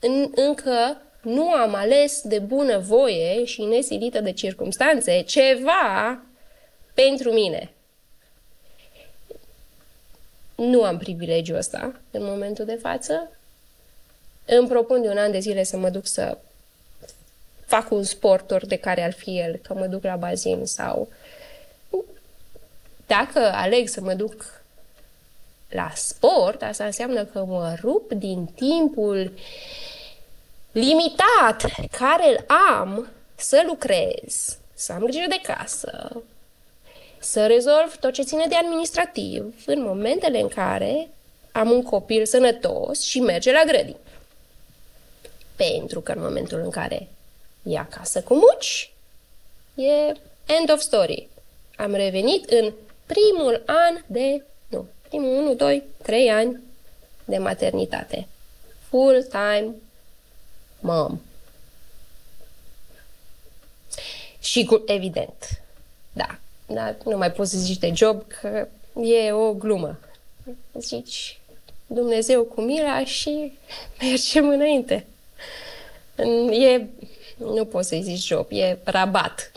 În, 0.00 0.30
încă 0.34 1.02
nu 1.22 1.50
am 1.50 1.74
ales 1.74 2.20
de 2.22 2.38
bună 2.38 2.78
voie 2.78 3.44
și 3.44 3.62
nesilită 3.62 4.20
de 4.20 4.32
circumstanțe 4.32 5.22
ceva 5.22 6.22
pentru 6.94 7.32
mine. 7.32 7.70
Nu 10.54 10.84
am 10.84 10.98
privilegiul 10.98 11.56
ăsta 11.56 12.00
în 12.10 12.24
momentul 12.24 12.64
de 12.64 12.78
față. 12.82 13.30
Îmi 14.44 14.68
propun 14.68 15.02
de 15.02 15.08
un 15.08 15.18
an 15.18 15.30
de 15.30 15.38
zile 15.38 15.62
să 15.62 15.76
mă 15.76 15.88
duc 15.88 16.06
să 16.06 16.38
fac 17.66 17.90
un 17.90 18.02
sport 18.02 18.50
ori 18.50 18.66
de 18.66 18.76
care 18.76 19.02
ar 19.02 19.12
fi 19.12 19.38
el, 19.38 19.56
că 19.56 19.74
mă 19.74 19.86
duc 19.86 20.02
la 20.02 20.16
bazin 20.16 20.66
sau... 20.66 21.08
Dacă 23.06 23.38
aleg 23.38 23.88
să 23.88 24.00
mă 24.00 24.14
duc 24.14 24.62
la 25.68 25.92
sport, 25.94 26.62
asta 26.62 26.84
înseamnă 26.84 27.24
că 27.24 27.44
mă 27.44 27.74
rup 27.80 28.12
din 28.12 28.46
timpul 28.46 29.32
limitat 30.72 31.64
care 31.90 32.28
îl 32.28 32.44
am 32.72 33.08
să 33.34 33.62
lucrez, 33.66 34.58
să 34.74 34.92
am 34.92 35.02
grijă 35.02 35.26
de 35.28 35.40
casă, 35.42 36.22
să 37.24 37.46
rezolv 37.46 37.96
tot 37.96 38.12
ce 38.12 38.22
ține 38.22 38.46
de 38.48 38.54
administrativ 38.54 39.62
în 39.66 39.82
momentele 39.82 40.40
în 40.40 40.48
care 40.48 41.08
am 41.52 41.70
un 41.70 41.82
copil 41.82 42.26
sănătos 42.26 43.00
și 43.00 43.20
merge 43.20 43.52
la 43.52 43.62
grădini. 43.66 43.96
Pentru 45.56 46.00
că 46.00 46.12
în 46.12 46.20
momentul 46.20 46.60
în 46.60 46.70
care 46.70 47.08
e 47.62 47.78
acasă 47.78 48.22
cu 48.22 48.34
muci, 48.34 48.92
e 49.74 49.90
end 50.46 50.72
of 50.72 50.80
story. 50.80 51.28
Am 51.76 51.94
revenit 51.94 52.50
în 52.50 52.72
primul 53.06 53.62
an 53.66 54.02
de, 54.06 54.42
nu, 54.68 54.86
primul 55.08 55.36
1, 55.36 55.54
2, 55.54 55.82
3 56.02 56.30
ani 56.30 56.62
de 57.24 57.38
maternitate. 57.38 58.26
Full-time 58.88 59.74
mom. 60.80 61.20
Și 64.40 64.64
cu, 64.64 64.82
evident, 64.86 65.62
da, 66.12 66.38
dar 66.66 66.96
nu 67.04 67.16
mai 67.16 67.32
poți 67.32 67.50
să 67.50 67.58
zici 67.58 67.78
de 67.78 67.92
job 67.94 68.22
că 68.26 68.68
e 69.02 69.32
o 69.32 69.52
glumă. 69.52 69.98
Zici 70.78 71.38
Dumnezeu 71.86 72.44
cu 72.44 72.60
mila 72.60 73.04
și 73.04 73.52
mergem 74.00 74.48
înainte. 74.48 75.06
E, 76.50 76.86
nu 77.36 77.64
poți 77.64 77.88
să-i 77.88 78.02
zici 78.02 78.26
job, 78.26 78.46
e 78.50 78.78
rabat. 78.84 79.52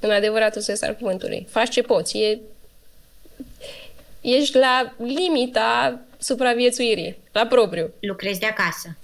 În 0.00 0.10
adevăratul 0.10 0.60
sens 0.60 0.82
al 0.82 0.94
cuvântului. 0.94 1.46
Faci 1.50 1.70
ce 1.70 1.82
poți. 1.82 2.18
E, 2.18 2.40
ești 4.20 4.56
la 4.56 4.94
limita 4.98 6.00
supraviețuirii, 6.18 7.18
la 7.32 7.46
propriu. 7.46 7.92
Lucrezi 8.00 8.40
de 8.40 8.46
acasă. 8.46 8.96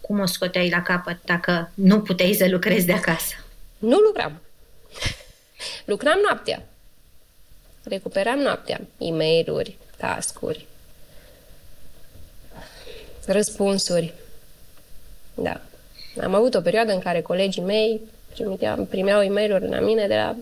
Cum 0.00 0.20
o 0.20 0.26
scoteai 0.26 0.70
la 0.70 0.82
capăt 0.82 1.18
dacă 1.24 1.70
nu 1.74 2.00
puteai 2.00 2.32
să 2.32 2.48
lucrezi 2.48 2.86
de 2.86 2.92
acasă? 2.92 3.34
Nu 3.78 3.96
lucram. 3.96 4.40
Lucram 5.84 6.18
noaptea. 6.24 6.62
Recuperam 7.84 8.38
noaptea. 8.38 8.80
e 8.98 9.10
mail 9.10 9.76
task-uri, 9.96 10.66
răspunsuri. 13.26 14.14
Da. 15.34 15.60
Am 16.22 16.34
avut 16.34 16.54
o 16.54 16.60
perioadă 16.60 16.92
în 16.92 17.00
care 17.00 17.20
colegii 17.20 17.62
mei 17.62 18.00
primiteau, 18.32 18.84
primeau 18.84 19.22
e 19.22 19.28
mail 19.28 19.68
la 19.68 19.80
mine 19.80 20.06
de 20.06 20.14
la 20.14 20.36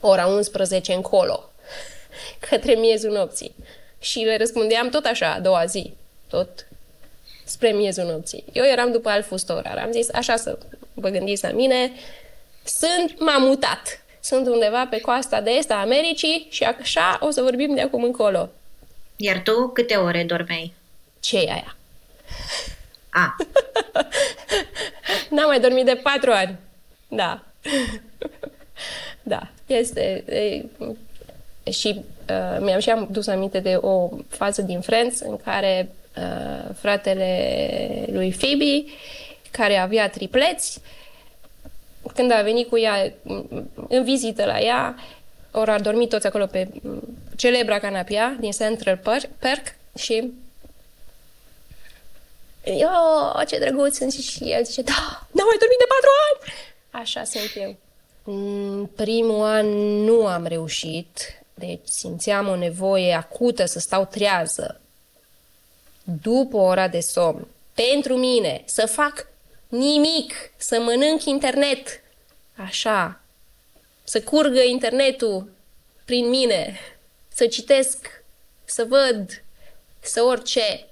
ora 0.00 0.26
11 0.26 0.92
încolo, 0.92 1.50
către 2.50 2.74
miezul 2.74 3.12
nopții. 3.12 3.54
Și 4.00 4.18
le 4.18 4.36
răspundeam 4.36 4.88
tot 4.88 5.04
așa, 5.04 5.32
a 5.32 5.40
doua 5.40 5.64
zi, 5.64 5.92
tot 6.28 6.66
spre 7.44 7.70
miezul 7.70 8.04
nopții. 8.04 8.44
Eu 8.52 8.64
eram 8.64 8.92
după 8.92 9.08
alt 9.08 9.26
fust 9.26 9.48
orar. 9.48 9.78
Am 9.78 9.92
zis, 9.92 10.08
așa 10.12 10.36
să 10.36 10.58
vă 11.00 11.08
gândiți 11.08 11.44
la 11.44 11.50
mine, 11.50 11.92
sunt, 12.64 13.20
m-am 13.20 13.42
mutat. 13.42 14.04
Sunt 14.20 14.46
undeva 14.46 14.86
pe 14.90 15.00
coasta 15.00 15.40
de 15.40 15.50
est 15.50 15.70
a 15.70 15.80
Americii 15.80 16.46
și 16.50 16.64
așa 16.64 17.18
o 17.20 17.30
să 17.30 17.42
vorbim 17.42 17.74
de 17.74 17.80
acum 17.80 18.02
încolo. 18.02 18.48
Iar 19.16 19.42
tu 19.42 19.68
câte 19.68 19.94
ore 19.94 20.24
dormeai? 20.24 20.74
ce 21.20 21.36
e 21.36 21.50
aia? 21.50 21.76
A. 23.08 23.36
N-am 25.30 25.46
mai 25.46 25.60
dormit 25.60 25.84
de 25.84 26.00
patru 26.02 26.30
ani. 26.30 26.58
Da. 27.08 27.42
da. 29.22 29.50
Este... 29.66 30.24
E, 30.26 30.64
și 31.70 32.04
uh, 32.30 32.58
mi-am 32.60 32.80
și 32.80 32.90
am 32.90 33.08
dus 33.10 33.26
aminte 33.26 33.60
de 33.60 33.74
o 33.74 34.08
fază 34.28 34.62
din 34.62 34.80
Friends 34.80 35.20
în 35.20 35.36
care 35.36 35.88
uh, 36.16 36.74
fratele 36.74 38.04
lui 38.12 38.30
Phoebe, 38.30 38.84
care 39.50 39.76
avea 39.76 40.08
tripleți, 40.08 40.80
când 42.14 42.32
a 42.32 42.42
venit 42.42 42.68
cu 42.68 42.78
ea 42.78 43.12
în 43.88 44.04
vizită 44.04 44.44
la 44.44 44.60
ea, 44.60 44.94
ori 45.50 45.70
a 45.70 45.80
dormit 45.80 46.08
toți 46.08 46.26
acolo 46.26 46.46
pe 46.46 46.68
celebra 47.36 47.78
canapia 47.78 48.36
din 48.40 48.50
Central 48.50 48.96
Park 49.38 49.74
și 49.98 50.32
Oh, 52.64 53.46
ce 53.46 53.58
drăguț 53.58 53.96
sunt 53.96 54.12
și 54.12 54.52
el 54.52 54.64
zice, 54.64 54.82
da, 54.82 55.26
n-am 55.32 55.46
mai 55.46 55.58
dormit 55.58 55.78
de 55.78 55.86
patru 55.88 56.10
ani! 56.28 56.52
Așa 57.02 57.24
sunt 57.24 57.52
eu. 57.54 57.76
În 58.24 58.86
primul 58.86 59.44
an 59.44 59.66
nu 60.04 60.26
am 60.26 60.46
reușit, 60.46 61.42
deci 61.54 61.80
simțeam 61.84 62.48
o 62.48 62.56
nevoie 62.56 63.12
acută 63.12 63.64
să 63.64 63.78
stau 63.78 64.04
trează 64.04 64.80
după 66.22 66.56
ora 66.56 66.88
de 66.88 67.00
somn, 67.00 67.46
pentru 67.74 68.16
mine, 68.16 68.62
să 68.64 68.86
fac 68.86 69.26
nimic, 69.68 70.34
să 70.56 70.80
mănânc 70.80 71.24
internet, 71.24 72.00
așa, 72.56 73.20
să 74.04 74.20
curgă 74.20 74.60
internetul 74.60 75.50
prin 76.04 76.28
mine, 76.28 76.78
să 77.28 77.46
citesc, 77.46 78.22
să 78.64 78.84
văd, 78.84 79.42
să 80.00 80.22
orice. 80.22 80.86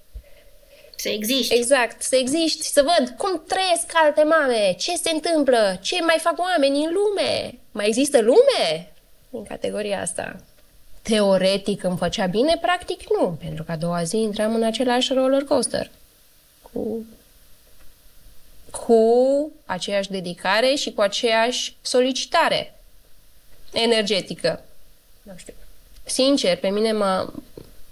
Să 0.96 1.08
existi. 1.08 1.54
Exact, 1.54 2.02
să 2.02 2.16
existi, 2.16 2.66
să 2.68 2.82
văd 2.82 3.08
cum 3.08 3.42
trăiesc 3.46 3.90
alte 3.92 4.22
mame, 4.22 4.74
ce 4.78 4.96
se 4.96 5.10
întâmplă, 5.10 5.78
ce 5.82 6.02
mai 6.02 6.18
fac 6.20 6.38
oameni 6.38 6.84
în 6.84 6.92
lume. 6.92 7.58
Mai 7.72 7.86
există 7.86 8.20
lume 8.20 8.92
în 9.30 9.42
categoria 9.44 10.00
asta. 10.00 10.36
teoretic 11.02 11.82
îmi 11.82 11.96
făcea 11.96 12.26
bine, 12.26 12.58
practic 12.60 13.00
nu, 13.10 13.38
pentru 13.40 13.64
că 13.64 13.72
a 13.72 13.76
doua 13.76 14.02
zi 14.02 14.16
intram 14.16 14.54
în 14.54 14.62
același 14.62 15.12
roller 15.12 15.44
coaster 15.44 15.90
cu, 16.72 17.06
cu 18.84 19.52
aceeași 19.66 20.10
dedicare 20.10 20.74
și 20.74 20.92
cu 20.92 21.00
aceeași 21.00 21.76
solicitare 21.82 22.74
energetică. 23.72 24.64
Nu 25.22 25.32
știu. 25.36 25.54
Sincer, 26.04 26.56
pe 26.56 26.68
mine 26.68 26.92
m-a, 26.92 27.32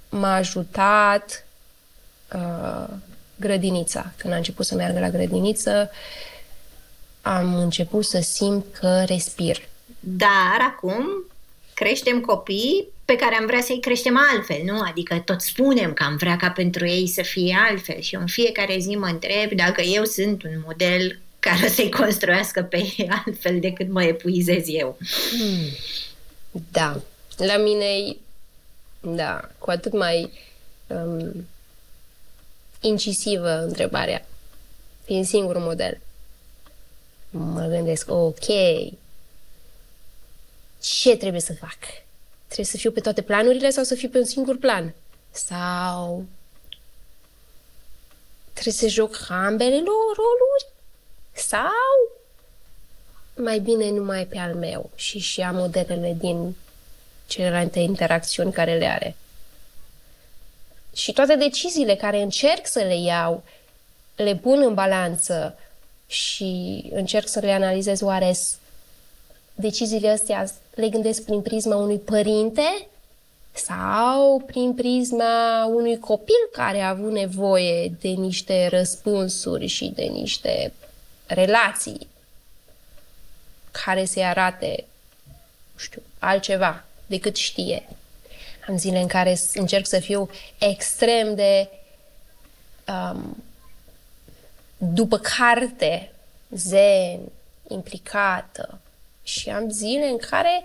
m-a 0.09 0.35
ajutat 0.35 1.47
uh, 2.35 2.89
grădinița. 3.37 4.13
Când 4.17 4.33
a 4.33 4.37
început 4.37 4.67
să 4.67 4.75
meargă 4.75 4.99
la 4.99 5.11
grădiniță, 5.11 5.91
am 7.23 7.55
început 7.55 8.05
să 8.05 8.21
simt 8.21 8.65
că 8.73 9.03
respir. 9.05 9.69
Dar 10.01 10.59
acum 10.61 11.25
creștem 11.75 12.21
copii 12.21 12.89
pe 13.05 13.17
care 13.17 13.35
am 13.35 13.47
vrea 13.47 13.61
să-i 13.61 13.81
creștem 13.81 14.19
altfel, 14.33 14.61
nu? 14.65 14.81
Adică 14.81 15.19
tot 15.19 15.41
spunem 15.41 15.93
că 15.93 16.03
am 16.03 16.17
vrea 16.17 16.37
ca 16.37 16.51
pentru 16.51 16.87
ei 16.87 17.07
să 17.07 17.23
fie 17.23 17.57
altfel 17.69 18.01
și 18.01 18.15
în 18.15 18.27
fiecare 18.27 18.79
zi 18.79 18.97
mă 18.97 19.07
întreb 19.07 19.53
dacă 19.53 19.81
eu 19.81 20.05
sunt 20.05 20.43
un 20.43 20.63
model 20.65 21.19
care 21.39 21.69
să-i 21.69 21.91
construiască 21.91 22.63
pe 22.63 22.77
ei 22.77 23.09
altfel 23.25 23.61
decât 23.61 23.89
mă 23.89 24.05
epuizez 24.05 24.65
eu. 24.67 24.99
Hmm. 25.31 25.69
Da. 26.73 27.01
La 27.37 27.57
mine, 27.57 28.17
da, 29.01 29.51
cu 29.59 29.71
atât 29.71 29.93
mai 29.93 30.33
um, 30.87 31.47
incisivă 32.81 33.63
întrebarea. 33.63 34.27
Fiind 35.05 35.27
singurul 35.27 35.63
model. 35.63 36.01
Mă 37.31 37.67
gândesc, 37.71 38.11
ok, 38.11 38.47
ce 40.85 41.17
trebuie 41.17 41.41
să 41.41 41.53
fac? 41.53 41.79
Trebuie 42.45 42.67
să 42.67 42.77
fiu 42.77 42.91
pe 42.91 43.01
toate 43.01 43.23
planurile 43.23 43.71
sau 43.71 43.85
să 43.85 43.95
fiu 43.95 44.09
pe 44.09 44.19
un 44.19 44.25
singur 44.25 44.59
plan? 44.59 44.95
Sau 45.31 46.25
trebuie 48.53 48.75
să 48.75 48.87
joc 48.89 49.27
ambele 49.29 49.77
roluri? 49.77 50.67
Sau 51.33 52.23
mai 53.37 53.59
bine 53.59 53.91
numai 53.91 54.27
pe 54.27 54.39
al 54.39 54.55
meu 54.55 54.91
și 54.95 55.19
și 55.19 55.41
a 55.41 55.51
modelele 55.51 56.17
din 56.19 56.57
celelalte 57.27 57.79
interacțiuni 57.79 58.53
care 58.53 58.79
le 58.79 58.87
are. 58.87 59.17
Și 60.95 61.13
toate 61.13 61.37
deciziile 61.37 61.97
care 61.97 62.23
încerc 62.23 62.67
să 62.67 62.79
le 62.79 62.97
iau, 62.97 63.43
le 64.17 64.37
pun 64.37 64.63
în 64.63 64.75
balanță 64.75 65.59
și 66.07 66.85
încerc 66.93 67.29
să 67.29 67.41
le 67.41 67.53
analizez 67.53 68.01
oare 68.01 68.35
deciziile 69.55 70.09
astea 70.09 70.47
le 70.75 70.89
gândesc 70.89 71.23
prin 71.23 71.41
prisma 71.41 71.77
unui 71.77 71.99
părinte 71.99 72.87
sau 73.53 74.43
prin 74.47 74.75
prisma 74.75 75.65
unui 75.67 75.99
copil 75.99 76.49
care 76.53 76.81
a 76.81 76.89
avut 76.89 77.13
nevoie 77.13 77.89
de 78.01 78.09
niște 78.09 78.67
răspunsuri 78.67 79.67
și 79.67 79.93
de 79.95 80.03
niște 80.03 80.73
relații 81.27 82.09
care 83.71 84.05
să-i 84.05 84.25
arate, 84.25 84.85
nu 85.73 85.79
știu, 85.79 86.03
altceva 86.19 86.85
decât 87.07 87.37
știe. 87.37 87.89
Am 88.69 88.77
zile 88.77 88.99
în 89.01 89.07
care 89.07 89.39
încerc 89.55 89.87
să 89.87 89.99
fiu 89.99 90.31
extrem 90.59 91.35
de 91.35 91.69
um, 92.89 93.45
după 94.77 95.19
carte, 95.19 96.13
zen, 96.51 97.21
implicată, 97.69 98.79
și 99.25 99.51
am 99.51 99.71
zile 99.71 100.07
în 100.07 100.19
care 100.19 100.65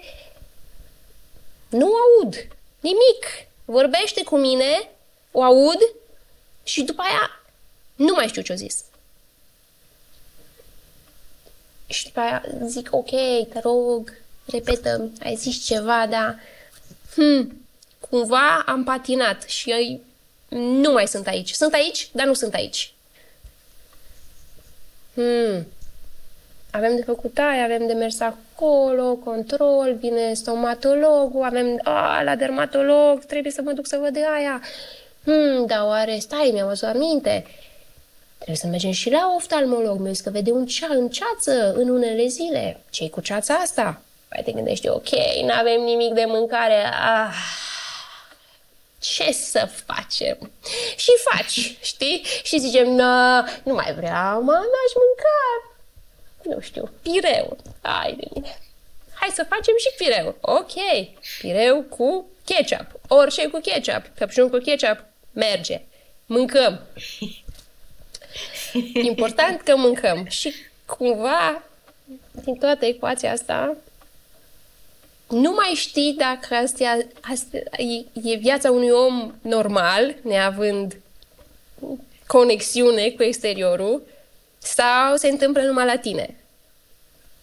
nu 1.70 1.86
aud 1.86 2.48
nimic. 2.80 3.26
Vorbește 3.66 4.24
cu 4.24 4.38
mine, 4.38 4.90
o 5.32 5.44
aud 5.44 5.80
și 6.64 6.82
după 6.82 7.02
aia 7.02 7.44
nu 7.96 8.14
mai 8.14 8.28
știu 8.28 8.42
ce-o 8.42 8.56
zis. 8.56 8.84
Și 11.88 12.04
după 12.04 12.20
aia 12.20 12.46
zic, 12.66 12.88
ok, 12.92 13.10
te 13.50 13.60
rog, 13.64 14.14
repetă, 14.46 15.12
ai 15.24 15.36
zis 15.36 15.66
ceva, 15.66 16.08
dar 16.08 16.40
hmm, 17.14 17.68
cumva 18.00 18.64
am 18.66 18.84
patinat 18.84 19.44
și 19.44 19.72
eu 19.72 20.02
nu 20.60 20.92
mai 20.92 21.08
sunt 21.08 21.28
aici. 21.28 21.52
Sunt 21.52 21.74
aici, 21.74 22.10
dar 22.12 22.26
nu 22.26 22.34
sunt 22.34 22.54
aici. 22.54 22.94
Hmm, 25.14 25.68
avem 26.72 26.96
de 26.96 27.04
făcut 27.04 27.38
aia, 27.38 27.64
avem 27.64 27.88
de 27.88 27.94
mers 27.94 28.20
acolo, 28.20 29.16
control, 29.16 29.96
vine 30.00 30.34
stomatologul, 30.34 31.44
avem, 31.44 31.80
a, 31.84 32.22
la 32.24 32.36
dermatolog, 32.36 33.26
trebuie 33.26 33.52
să 33.52 33.62
mă 33.62 33.72
duc 33.72 33.88
să 33.88 33.98
văd 33.98 34.14
de 34.14 34.26
aia. 34.38 34.62
Hmm, 35.24 35.66
dar 35.66 35.86
oare, 35.86 36.18
stai, 36.20 36.50
mi-am 36.54 36.68
văzut 36.68 36.88
aminte. 36.88 37.46
Trebuie 38.36 38.58
să 38.58 38.68
mergem 38.68 38.92
și 38.92 39.10
la 39.10 39.34
oftalmolog, 39.36 40.00
mi 40.00 40.18
că 40.18 40.30
vede 40.30 40.52
un 40.52 40.66
cea 40.66 40.88
în 40.90 41.10
ceață 41.10 41.74
în 41.74 41.90
unele 41.90 42.28
zile. 42.28 42.82
ce 42.90 43.10
cu 43.10 43.22
ceața 43.22 43.54
asta? 43.54 44.02
Păi 44.28 44.44
te 44.44 44.52
gândești, 44.52 44.90
ok, 44.90 45.10
nu 45.44 45.54
avem 45.54 45.82
nimic 45.82 46.14
de 46.14 46.24
mâncare. 46.28 46.84
Ah, 46.86 47.36
ce 49.00 49.32
să 49.32 49.70
facem? 49.86 50.52
Și 50.96 51.12
faci, 51.32 51.78
știi? 51.82 52.26
Și 52.44 52.60
zicem, 52.60 52.90
nu 53.64 53.74
mai 53.74 53.94
vreau, 53.94 54.42
mă, 54.42 54.52
n-aș 54.52 54.94
mânca 54.96 55.69
nu 56.60 56.66
știu, 56.66 56.92
pireu. 57.02 57.58
Ai 57.82 58.16
de 58.16 58.28
mine. 58.34 58.60
Hai 59.14 59.30
să 59.34 59.46
facem 59.50 59.74
și 59.78 59.94
pireu. 59.98 60.38
Ok, 60.42 60.72
pireu 61.40 61.82
cu 61.82 62.26
ketchup. 62.46 63.00
Orice 63.08 63.48
cu 63.48 63.60
ketchup. 63.60 64.12
Căpșun 64.18 64.50
cu 64.50 64.58
ketchup 64.58 65.06
merge. 65.32 65.82
Mâncăm. 66.26 66.82
Important 69.12 69.62
că 69.62 69.76
mâncăm. 69.76 70.26
Și 70.28 70.54
cumva, 70.86 71.64
din 72.44 72.56
toată 72.56 72.86
ecuația 72.86 73.32
asta, 73.32 73.76
nu 75.30 75.52
mai 75.52 75.74
știi 75.76 76.14
dacă 76.18 76.56
astea, 76.56 77.08
astea 77.22 77.62
e, 77.78 78.30
e 78.32 78.36
viața 78.36 78.72
unui 78.72 78.90
om 78.90 79.34
normal, 79.42 80.16
neavând 80.22 80.98
conexiune 82.28 83.10
cu 83.10 83.24
exteriorul, 83.24 84.02
sau 84.58 85.16
se 85.16 85.28
întâmplă 85.28 85.62
numai 85.62 85.86
la 85.86 85.98
tine. 85.98 86.39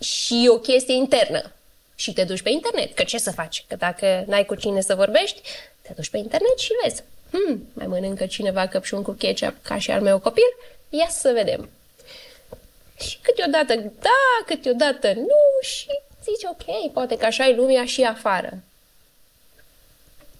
Și 0.01 0.49
o 0.51 0.59
chestie 0.59 0.95
internă. 0.95 1.53
Și 1.95 2.13
te 2.13 2.25
duci 2.25 2.43
pe 2.43 2.51
internet. 2.51 2.95
Că 2.95 3.03
ce 3.03 3.19
să 3.19 3.31
faci? 3.31 3.65
Că 3.69 3.77
dacă 3.77 4.25
n-ai 4.27 4.45
cu 4.45 4.55
cine 4.55 4.81
să 4.81 4.95
vorbești, 4.95 5.41
te 5.83 5.93
duci 5.97 6.09
pe 6.09 6.17
internet 6.17 6.59
și 6.59 6.71
vezi. 6.83 7.03
Hmm, 7.31 7.69
mai 7.73 7.87
mănâncă 7.87 8.27
cineva 8.27 8.67
căpșun 8.67 9.03
cu 9.03 9.13
ketchup 9.13 9.55
ca 9.63 9.79
și 9.79 9.91
al 9.91 10.01
meu 10.01 10.19
copil? 10.19 10.57
Ia 10.89 11.09
să 11.09 11.31
vedem. 11.35 11.69
Și 13.01 13.19
câteodată 13.23 13.75
da, 14.01 14.45
câteodată 14.47 15.13
nu 15.13 15.61
și 15.61 15.87
zici 16.23 16.49
ok, 16.51 16.93
poate 16.93 17.17
că 17.17 17.25
așa 17.25 17.47
e 17.47 17.55
lumea 17.55 17.85
și 17.85 18.03
afară. 18.03 18.59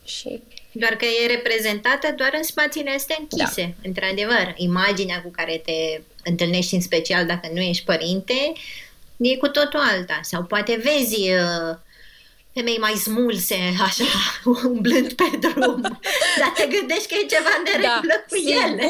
Și 0.05 0.43
doar 0.73 0.97
că 0.97 1.05
e 1.05 1.27
reprezentată 1.27 2.13
doar 2.17 2.31
în 2.37 2.43
spațiile 2.43 2.91
astea 2.91 3.17
închise. 3.19 3.63
Da. 3.63 3.89
Într-adevăr, 3.89 4.55
imaginea 4.57 5.23
cu 5.23 5.29
care 5.29 5.63
te 5.65 6.01
întâlnești 6.25 6.75
în 6.75 6.81
special 6.81 7.27
dacă 7.27 7.49
nu 7.53 7.61
ești 7.61 7.85
părinte 7.85 8.53
e 9.19 9.37
cu 9.37 9.49
totul 9.49 9.81
alta. 9.81 10.21
Sau 10.23 10.43
poate 10.43 10.81
vezi 10.83 11.33
uh, 11.33 11.77
femei 12.55 12.79
mai 12.79 12.93
smulse, 12.93 13.59
așa, 13.83 14.05
umblând 14.73 15.13
pe 15.13 15.31
drum, 15.41 15.81
dar 16.41 16.53
te 16.55 16.67
gândești 16.67 17.09
că 17.09 17.15
e 17.23 17.27
ceva 17.27 17.51
în 17.59 17.65
da, 17.65 17.73
regulă 17.73 18.25
cu 18.29 18.37
sigur. 18.37 18.63
ele. 18.65 18.89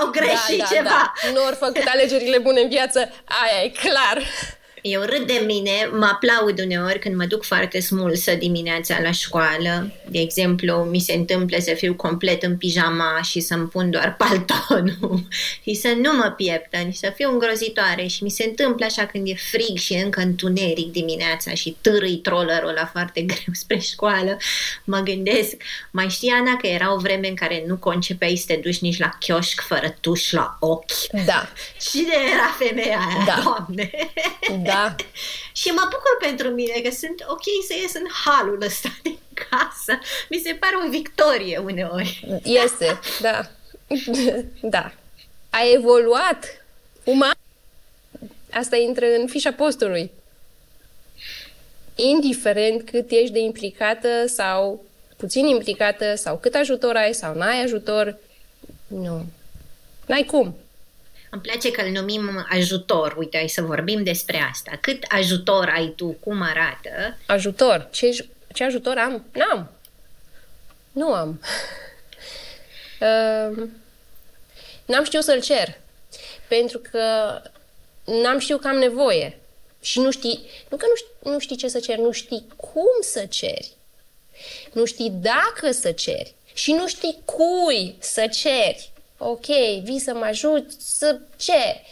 Au 0.00 0.10
greșit 0.10 0.58
da, 0.58 0.66
da, 0.68 0.74
ceva. 0.74 0.88
Da. 0.88 1.12
Nu 1.32 1.44
ori 1.44 1.56
făcut 1.56 1.86
alegerile 1.86 2.38
bune 2.38 2.60
în 2.60 2.68
viață, 2.68 2.98
aia 3.24 3.64
e 3.64 3.68
clar. 3.68 4.22
Eu 4.88 5.00
râd 5.00 5.26
de 5.26 5.42
mine, 5.46 5.90
mă 5.92 6.08
aplaud 6.12 6.60
uneori 6.60 6.98
când 6.98 7.14
mă 7.14 7.24
duc 7.24 7.44
foarte 7.44 7.80
smulsă 7.80 8.34
dimineața 8.34 9.00
la 9.02 9.10
școală. 9.10 9.92
De 10.08 10.18
exemplu, 10.18 10.74
mi 10.74 10.98
se 11.00 11.12
întâmplă 11.12 11.56
să 11.60 11.74
fiu 11.74 11.94
complet 11.94 12.42
în 12.42 12.56
pijama 12.56 13.20
și 13.22 13.40
să-mi 13.40 13.68
pun 13.68 13.90
doar 13.90 14.16
paltonul 14.18 15.28
și 15.62 15.74
să 15.74 15.94
nu 16.02 16.16
mă 16.16 16.32
pieptăn 16.36 16.90
și 16.90 16.98
să 16.98 17.12
fiu 17.14 17.30
îngrozitoare. 17.32 18.06
Și 18.06 18.22
mi 18.22 18.30
se 18.30 18.44
întâmplă 18.44 18.84
așa 18.84 19.06
când 19.06 19.28
e 19.28 19.34
frig 19.34 19.78
și 19.78 19.92
încă 19.92 20.20
întuneric 20.20 20.92
dimineața 20.92 21.50
și 21.54 21.76
târâi 21.80 22.16
trollerul 22.16 22.72
la 22.76 22.86
foarte 22.86 23.20
greu 23.30 23.52
spre 23.52 23.78
școală. 23.78 24.36
Mă 24.84 24.98
gândesc, 24.98 25.54
mai 25.90 26.08
știi, 26.08 26.30
Ana, 26.30 26.56
că 26.56 26.66
era 26.66 26.94
o 26.94 26.98
vreme 26.98 27.28
în 27.28 27.34
care 27.34 27.64
nu 27.66 27.76
concepeai 27.76 28.36
să 28.36 28.44
te 28.46 28.60
duci 28.62 28.78
nici 28.78 28.98
la 28.98 29.08
chioșc 29.18 29.60
fără 29.60 29.96
tuș 30.00 30.30
la 30.30 30.56
ochi. 30.60 31.24
Da. 31.26 31.48
Și 31.80 31.96
de 31.96 32.16
era 32.32 32.56
femeia 32.58 32.98
aia, 32.98 33.24
da. 33.26 33.40
doamne. 33.42 33.90
Da. 34.64 34.75
și 35.60 35.68
mă 35.68 35.82
bucur 35.82 36.16
pentru 36.20 36.48
mine 36.48 36.80
că 36.80 36.90
sunt 36.90 37.24
ok 37.28 37.42
să 37.66 37.74
ies 37.74 37.94
în 37.94 38.06
halul 38.24 38.62
ăsta 38.62 38.88
din 39.02 39.18
casă. 39.34 39.98
Mi 40.28 40.42
se 40.44 40.54
pare 40.54 40.74
o 40.86 40.90
victorie 40.90 41.58
uneori. 41.58 42.40
Este, 42.42 42.98
da. 43.26 43.50
da. 44.76 44.92
A 45.50 45.58
evoluat 45.74 46.64
uman. 47.04 47.34
Asta 48.52 48.76
intră 48.76 49.06
în 49.18 49.26
fișa 49.26 49.52
postului. 49.52 50.10
Indiferent 51.94 52.90
cât 52.90 53.10
ești 53.10 53.32
de 53.32 53.38
implicată 53.38 54.26
sau 54.26 54.84
puțin 55.16 55.46
implicată 55.46 56.14
sau 56.14 56.38
cât 56.38 56.54
ajutor 56.54 56.96
ai 56.96 57.14
sau 57.14 57.34
n-ai 57.34 57.62
ajutor. 57.62 58.18
Nu. 58.86 59.24
N-ai 60.06 60.24
cum. 60.24 60.56
Îmi 61.36 61.44
place 61.44 61.70
că 61.70 61.80
îl 61.80 61.90
numim 61.90 62.46
ajutor. 62.48 63.14
Uite, 63.16 63.36
hai 63.36 63.48
să 63.48 63.62
vorbim 63.62 64.02
despre 64.02 64.48
asta. 64.50 64.78
Cât 64.80 65.04
ajutor 65.08 65.72
ai 65.74 65.92
tu? 65.96 66.06
Cum 66.06 66.42
arată? 66.42 67.18
Ajutor. 67.26 67.88
Ce, 67.90 68.28
ce 68.52 68.64
ajutor 68.64 68.98
am? 68.98 69.24
N-am. 69.32 69.70
Nu 70.92 71.12
am. 71.12 71.40
Uh, 73.00 73.68
n-am 74.86 75.04
știut 75.04 75.24
să-l 75.24 75.40
cer. 75.40 75.78
Pentru 76.48 76.80
că 76.90 77.02
n-am 78.04 78.38
știut 78.38 78.60
că 78.60 78.68
am 78.68 78.76
nevoie. 78.76 79.38
Și 79.80 80.00
nu 80.00 80.10
știi, 80.10 80.50
nu 80.68 80.76
că 80.76 80.86
nu 80.88 80.94
știi, 80.94 81.32
nu 81.32 81.38
știi 81.38 81.56
ce 81.56 81.68
să 81.68 81.78
ceri, 81.78 82.00
nu 82.00 82.12
știi 82.12 82.46
cum 82.56 83.00
să 83.00 83.26
ceri. 83.26 83.72
Nu 84.72 84.84
știi 84.84 85.10
dacă 85.10 85.70
să 85.70 85.92
ceri. 85.92 86.34
Și 86.52 86.72
nu 86.72 86.88
știi 86.88 87.18
cui 87.24 87.96
să 87.98 88.26
ceri. 88.26 88.90
Ok, 89.18 89.46
vii 89.82 89.98
să 89.98 90.14
mă 90.14 90.24
ajut 90.24 90.70
să 90.78 91.18
ceri. 91.36 91.82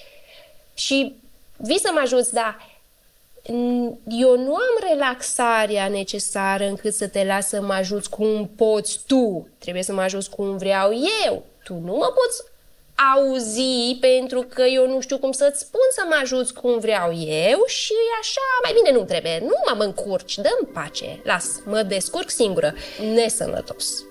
Și 0.75 1.15
vii 1.57 1.81
să 1.81 1.91
mă 1.93 2.01
ajuți, 2.03 2.33
dar 2.33 2.73
eu 4.09 4.37
nu 4.37 4.55
am 4.55 4.89
relaxarea 4.91 5.89
necesară 5.89 6.65
încât 6.65 6.95
să 6.95 7.09
te 7.09 7.25
las 7.25 7.49
să 7.49 7.61
mă 7.61 7.73
ajuți 7.73 8.11
cum 8.11 8.51
poți 8.57 9.01
tu. 9.07 9.49
Trebuie 9.59 9.83
să 9.83 9.93
mă 9.93 10.01
ajuți 10.01 10.31
cum 10.31 10.57
vreau 10.57 10.93
eu. 11.27 11.45
Tu 11.65 11.73
nu 11.75 11.93
mă 11.93 12.13
poți 12.15 12.43
auzi 13.15 13.97
pentru 14.01 14.47
că 14.55 14.63
eu 14.63 14.89
nu 14.89 15.01
știu 15.01 15.19
cum 15.19 15.33
să-ți 15.33 15.61
spun 15.61 15.81
să 15.91 16.03
mă 16.09 16.19
ajuți 16.23 16.55
cum 16.55 16.79
vreau 16.79 17.13
eu 17.27 17.65
și 17.67 17.95
așa 18.21 18.41
mai 18.63 18.73
bine 18.73 18.99
nu 18.99 19.05
trebuie. 19.05 19.39
Nu 19.43 19.75
mă 19.75 19.85
încurci, 19.85 20.39
dă 20.39 20.59
pace, 20.73 21.21
las, 21.25 21.47
mă 21.65 21.83
descurc 21.83 22.31
singură, 22.31 22.75
nesănătos. 23.15 24.05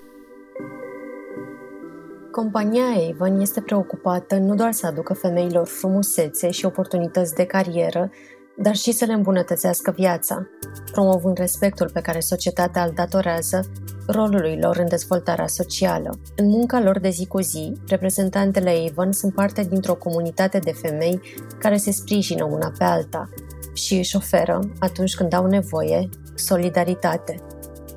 Compania 2.35 2.83
Avon 3.11 3.39
este 3.39 3.61
preocupată 3.61 4.35
nu 4.35 4.55
doar 4.55 4.71
să 4.71 4.87
aducă 4.87 5.13
femeilor 5.13 5.67
frumusețe 5.67 6.51
și 6.51 6.65
oportunități 6.65 7.33
de 7.33 7.45
carieră, 7.45 8.09
dar 8.57 8.75
și 8.75 8.91
să 8.91 9.05
le 9.05 9.13
îmbunătățească 9.13 9.91
viața, 9.91 10.47
promovând 10.91 11.37
respectul 11.37 11.89
pe 11.93 12.01
care 12.01 12.19
societatea 12.19 12.83
îl 12.83 12.91
datorează 12.95 13.69
rolului 14.07 14.57
lor 14.61 14.77
în 14.77 14.87
dezvoltarea 14.87 15.47
socială. 15.47 16.19
În 16.35 16.47
munca 16.47 16.81
lor 16.81 16.99
de 16.99 17.09
zi 17.09 17.25
cu 17.25 17.41
zi, 17.41 17.73
reprezentantele 17.87 18.87
Avon 18.89 19.11
sunt 19.11 19.33
parte 19.33 19.63
dintr-o 19.63 19.95
comunitate 19.95 20.59
de 20.59 20.71
femei 20.71 21.21
care 21.59 21.77
se 21.77 21.91
sprijină 21.91 22.43
una 22.43 22.71
pe 22.77 22.83
alta 22.83 23.29
și 23.73 23.97
își 23.97 24.15
oferă, 24.15 24.59
atunci 24.79 25.15
când 25.15 25.33
au 25.33 25.45
nevoie, 25.45 26.09
solidaritate. 26.35 27.35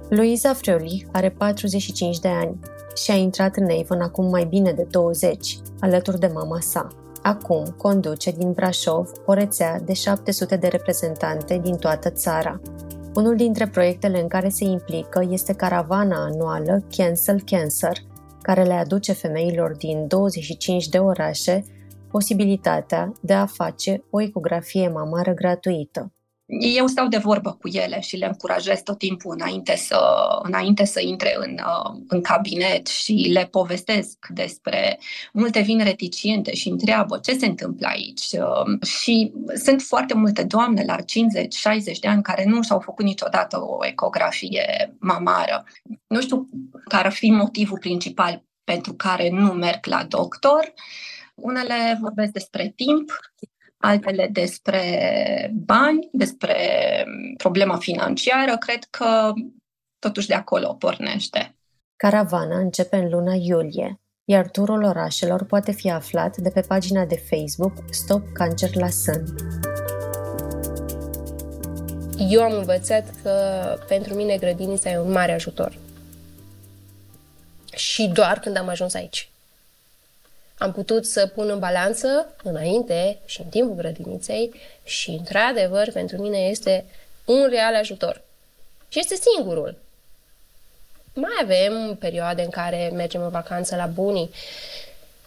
Luisa 0.08 0.52
Frioli 0.52 1.06
are 1.12 1.30
45 1.30 2.18
de 2.18 2.28
ani 2.28 2.58
și 2.96 3.10
a 3.10 3.14
intrat 3.14 3.56
în 3.56 3.68
Avon 3.80 4.00
acum 4.00 4.28
mai 4.28 4.44
bine 4.44 4.72
de 4.72 4.86
20, 4.90 5.58
alături 5.80 6.18
de 6.18 6.30
mama 6.34 6.60
sa. 6.60 6.88
Acum 7.22 7.64
conduce 7.76 8.30
din 8.30 8.52
Brașov 8.52 9.10
o 9.26 9.32
rețea 9.32 9.80
de 9.84 9.92
700 9.92 10.56
de 10.56 10.66
reprezentante 10.66 11.58
din 11.62 11.76
toată 11.76 12.10
țara. 12.10 12.60
Unul 13.14 13.36
dintre 13.36 13.66
proiectele 13.66 14.20
în 14.20 14.28
care 14.28 14.48
se 14.48 14.64
implică 14.64 15.26
este 15.30 15.52
caravana 15.52 16.24
anuală 16.24 16.84
Cancel 16.96 17.42
Cancer, 17.44 17.96
care 18.42 18.62
le 18.62 18.72
aduce 18.72 19.12
femeilor 19.12 19.76
din 19.76 20.06
25 20.06 20.88
de 20.88 20.98
orașe 20.98 21.64
posibilitatea 22.10 23.12
de 23.20 23.32
a 23.32 23.46
face 23.46 24.04
o 24.10 24.22
ecografie 24.22 24.88
mamară 24.88 25.34
gratuită. 25.34 26.15
Eu 26.48 26.86
stau 26.86 27.08
de 27.08 27.16
vorbă 27.16 27.52
cu 27.60 27.68
ele 27.68 28.00
și 28.00 28.16
le 28.16 28.26
încurajez 28.26 28.82
tot 28.82 28.98
timpul 28.98 29.36
înainte 29.38 29.76
să, 29.76 29.98
înainte 30.42 30.84
să 30.84 31.00
intre 31.00 31.34
în, 31.38 31.52
uh, 31.52 32.00
în 32.08 32.20
cabinet 32.20 32.86
și 32.86 33.12
le 33.12 33.48
povestesc 33.50 34.26
despre... 34.28 34.98
Multe 35.32 35.60
vin 35.60 35.84
reticente 35.84 36.54
și 36.54 36.68
întreabă 36.68 37.18
ce 37.18 37.38
se 37.38 37.46
întâmplă 37.46 37.86
aici. 37.86 38.26
Uh, 38.32 38.86
și 38.88 39.32
sunt 39.64 39.82
foarte 39.82 40.14
multe 40.14 40.42
doamne 40.42 40.84
la 40.84 40.96
50-60 40.96 41.02
de 42.00 42.08
ani 42.08 42.22
care 42.22 42.44
nu 42.44 42.62
și-au 42.62 42.80
făcut 42.80 43.04
niciodată 43.04 43.60
o 43.60 43.86
ecografie 43.86 44.96
mamară. 44.98 45.64
Nu 46.06 46.20
știu 46.20 46.48
care 46.88 47.06
ar 47.06 47.12
fi 47.12 47.30
motivul 47.30 47.78
principal 47.78 48.44
pentru 48.64 48.94
care 48.94 49.28
nu 49.28 49.52
merg 49.52 49.86
la 49.86 50.04
doctor. 50.04 50.72
Unele 51.34 51.98
vorbesc 52.00 52.32
despre 52.32 52.72
timp, 52.76 53.10
altele 53.78 54.28
despre 54.32 55.50
bani, 55.54 56.08
despre 56.12 56.56
problema 57.36 57.76
financiară, 57.76 58.56
cred 58.56 58.84
că 58.90 59.32
totuși 59.98 60.26
de 60.26 60.34
acolo 60.34 60.74
pornește. 60.74 61.56
Caravana 61.96 62.58
începe 62.58 62.96
în 62.96 63.08
luna 63.08 63.34
iulie, 63.34 64.00
iar 64.24 64.50
turul 64.50 64.82
orașelor 64.82 65.44
poate 65.44 65.72
fi 65.72 65.90
aflat 65.90 66.36
de 66.36 66.50
pe 66.50 66.60
pagina 66.60 67.04
de 67.04 67.24
Facebook 67.28 67.72
Stop 67.90 68.32
Cancer 68.32 68.74
la 68.74 68.88
Sân. 68.88 69.24
Eu 72.28 72.42
am 72.42 72.52
învățat 72.52 73.14
că 73.22 73.32
pentru 73.88 74.14
mine 74.14 74.36
grădinița 74.36 74.90
e 74.90 74.98
un 74.98 75.12
mare 75.12 75.32
ajutor. 75.32 75.78
Și 77.74 78.08
doar 78.08 78.38
când 78.38 78.56
am 78.56 78.68
ajuns 78.68 78.94
aici 78.94 79.30
am 80.58 80.72
putut 80.72 81.06
să 81.06 81.26
pun 81.26 81.50
în 81.50 81.58
balanță 81.58 82.34
înainte 82.42 83.18
și 83.24 83.40
în 83.40 83.46
timpul 83.46 83.74
grădiniței 83.74 84.54
și, 84.84 85.10
într-adevăr, 85.10 85.90
pentru 85.92 86.16
mine 86.16 86.38
este 86.38 86.84
un 87.24 87.46
real 87.50 87.74
ajutor. 87.74 88.22
Și 88.88 88.98
este 88.98 89.14
singurul. 89.14 89.76
Mai 91.14 91.38
avem 91.42 91.96
perioade 92.00 92.42
în 92.42 92.50
care 92.50 92.90
mergem 92.94 93.22
în 93.22 93.28
vacanță 93.28 93.76
la 93.76 93.86
bunii, 93.86 94.30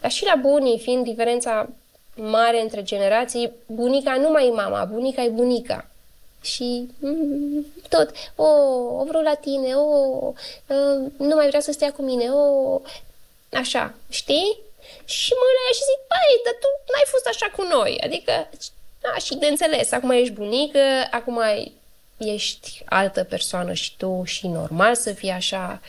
dar 0.00 0.10
și 0.10 0.24
la 0.24 0.34
bunii, 0.40 0.78
fiind 0.78 1.04
diferența 1.04 1.68
mare 2.14 2.60
între 2.60 2.82
generații, 2.82 3.52
bunica 3.66 4.16
nu 4.16 4.30
mai 4.30 4.46
e 4.46 4.50
mama, 4.50 4.84
bunica 4.84 5.22
e 5.22 5.28
bunica. 5.28 5.86
Și 6.40 6.88
mm, 6.98 7.66
tot, 7.88 8.10
o, 8.36 8.44
o 8.98 9.04
vreau 9.04 9.22
la 9.22 9.34
tine, 9.34 9.74
o, 9.74 10.32
uh, 10.66 11.10
nu 11.16 11.34
mai 11.34 11.46
vrea 11.46 11.60
să 11.60 11.72
stea 11.72 11.92
cu 11.92 12.02
mine, 12.02 12.30
o, 12.30 12.80
așa, 13.52 13.94
știi? 14.08 14.58
Și 15.04 15.32
mă 15.40 15.48
la 15.56 15.74
și 15.76 15.88
zic, 15.90 16.00
băi, 16.10 16.34
dar 16.44 16.56
tu 16.62 16.68
n-ai 16.92 17.06
fost 17.06 17.26
așa 17.26 17.48
cu 17.56 17.62
noi. 17.62 18.00
Adică, 18.04 18.48
da, 19.00 19.14
și 19.24 19.34
de 19.34 19.46
înțeles, 19.46 19.92
acum 19.92 20.10
ești 20.10 20.32
bunică, 20.32 21.08
acum 21.10 21.40
ești 22.16 22.82
altă 22.84 23.24
persoană 23.24 23.72
și 23.72 23.96
tu 23.96 24.22
și 24.24 24.46
normal 24.46 24.94
să 24.94 25.12
fii 25.12 25.30
așa. 25.30 25.80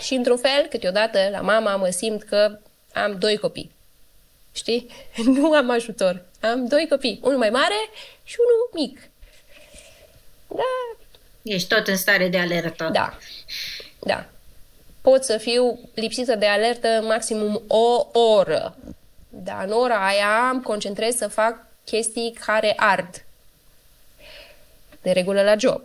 Și 0.00 0.14
într-un 0.14 0.36
fel, 0.36 0.66
câteodată, 0.70 1.28
la 1.30 1.40
mama 1.40 1.76
mă 1.76 1.90
simt 1.90 2.22
că 2.22 2.58
am 2.92 3.18
doi 3.18 3.36
copii. 3.36 3.72
Știi? 4.52 4.86
Nu 5.24 5.52
am 5.52 5.70
ajutor. 5.70 6.24
Am 6.40 6.66
doi 6.66 6.86
copii. 6.88 7.20
Unul 7.22 7.38
mai 7.38 7.50
mare 7.50 7.90
și 8.24 8.36
unul 8.38 8.86
mic. 8.86 9.10
Da. 10.46 10.96
Ești 11.42 11.68
tot 11.68 11.86
în 11.86 11.96
stare 11.96 12.28
de 12.28 12.38
alertă. 12.38 12.88
Da. 12.92 13.18
Da 13.98 14.31
pot 15.02 15.24
să 15.24 15.36
fiu 15.36 15.78
lipsită 15.94 16.34
de 16.34 16.46
alertă 16.46 16.88
maximum 17.02 17.62
o 17.66 18.06
oră. 18.18 18.76
Dar 19.28 19.64
în 19.64 19.72
ora 19.72 20.06
aia 20.06 20.50
îmi 20.52 20.62
concentrez 20.62 21.16
să 21.16 21.28
fac 21.28 21.66
chestii 21.84 22.38
care 22.46 22.72
ard. 22.76 23.24
De 25.02 25.10
regulă 25.10 25.42
la 25.42 25.56
job. 25.56 25.82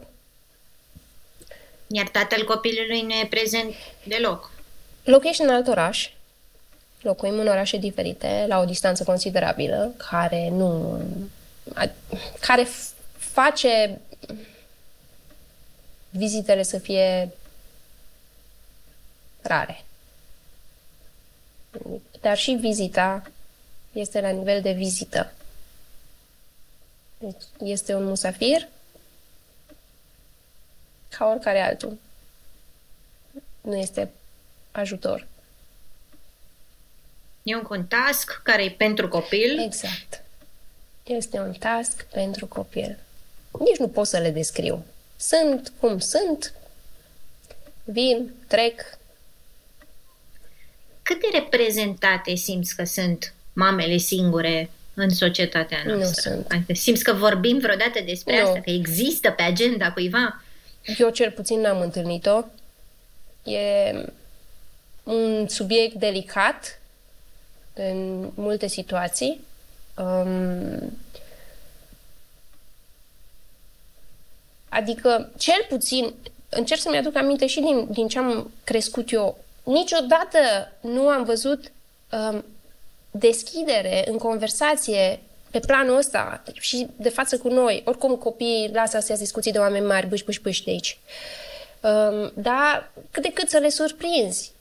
Iar 1.87 2.07
tatăl 2.07 2.45
copilului 2.45 3.01
nu 3.01 3.13
e 3.13 3.27
prezent 3.29 3.73
deloc. 4.03 4.51
Locuiești 5.03 5.41
în 5.41 5.49
alt 5.49 5.67
oraș. 5.67 6.09
Locuim 7.01 7.39
în 7.39 7.47
orașe 7.47 7.77
diferite, 7.77 8.45
la 8.47 8.59
o 8.59 8.65
distanță 8.65 9.03
considerabilă, 9.03 9.93
care 10.09 10.49
nu... 10.49 11.01
care 12.39 12.67
face 13.17 13.99
vizitele 16.09 16.63
să 16.63 16.77
fie 16.77 17.29
rare. 19.47 19.83
Dar 22.21 22.37
și 22.37 22.51
vizita 22.51 23.31
este 23.91 24.21
la 24.21 24.29
nivel 24.29 24.61
de 24.61 24.71
vizită. 24.71 25.33
Deci 27.17 27.43
este 27.59 27.93
un 27.93 28.03
musafir 28.03 28.67
ca 31.09 31.25
oricare 31.25 31.61
altul. 31.61 31.97
Nu 33.61 33.75
este 33.75 34.11
ajutor. 34.71 35.27
E 37.43 37.55
un 37.55 37.85
task 37.85 38.41
care 38.43 38.63
e 38.63 38.69
pentru 38.69 39.07
copil. 39.07 39.59
Exact. 39.59 40.23
Este 41.03 41.39
un 41.39 41.53
task 41.53 42.03
pentru 42.03 42.47
copil. 42.47 42.99
Nici 43.59 43.77
nu 43.77 43.87
pot 43.87 44.07
să 44.07 44.17
le 44.17 44.29
descriu. 44.29 44.85
Sunt 45.17 45.73
cum 45.79 45.99
sunt, 45.99 46.53
vin, 47.83 48.33
trec, 48.47 48.97
cât 51.07 51.19
de 51.19 51.27
reprezentate 51.31 52.35
simți 52.35 52.75
că 52.75 52.83
sunt 52.83 53.33
mamele 53.53 53.97
singure 53.97 54.69
în 54.93 55.09
societatea 55.09 55.83
noastră? 55.85 56.29
Nu 56.29 56.35
sunt. 56.35 56.51
Adică 56.51 56.73
simți 56.73 57.03
că 57.03 57.13
vorbim 57.13 57.57
vreodată 57.57 57.99
despre 58.05 58.39
nu. 58.39 58.45
asta, 58.45 58.59
că 58.59 58.69
există 58.69 59.31
pe 59.31 59.41
agenda 59.41 59.91
cuiva? 59.91 60.41
eu 60.97 61.09
cel 61.09 61.31
puțin 61.31 61.59
n-am 61.59 61.81
întâlnit-o. 61.81 62.43
E 63.51 63.93
un 65.03 65.47
subiect 65.47 65.95
delicat 65.95 66.79
în 67.73 68.29
multe 68.35 68.67
situații. 68.67 69.41
Um, 69.95 70.97
adică, 74.69 75.31
cel 75.37 75.65
puțin, 75.69 76.13
încerc 76.49 76.81
să-mi 76.81 76.97
aduc 76.97 77.15
aminte 77.15 77.47
și 77.47 77.59
din, 77.59 77.87
din 77.91 78.07
ce 78.07 78.19
am 78.19 78.51
crescut 78.63 79.11
eu. 79.11 79.45
Niciodată 79.67 80.71
nu 80.81 81.07
am 81.07 81.23
văzut 81.23 81.71
um, 82.11 82.45
deschidere 83.11 84.03
în 84.09 84.17
conversație 84.17 85.19
pe 85.51 85.59
planul 85.59 85.97
ăsta 85.97 86.43
și 86.53 86.87
de 86.95 87.09
față 87.09 87.37
cu 87.37 87.47
noi. 87.47 87.81
Oricum 87.85 88.15
copiii 88.15 88.69
lasă 88.73 88.97
astea 88.97 89.17
discuții 89.17 89.51
de 89.51 89.57
oameni 89.57 89.85
mari, 89.85 90.07
bâși, 90.07 90.23
bâși, 90.23 90.41
bâși 90.41 90.63
de 90.63 90.71
aici. 90.71 90.99
Um, 91.81 92.31
dar 92.35 92.91
cât 93.11 93.23
de 93.23 93.31
cât 93.33 93.49
să 93.49 93.57
le 93.57 93.69
surprinzi. 93.69 94.51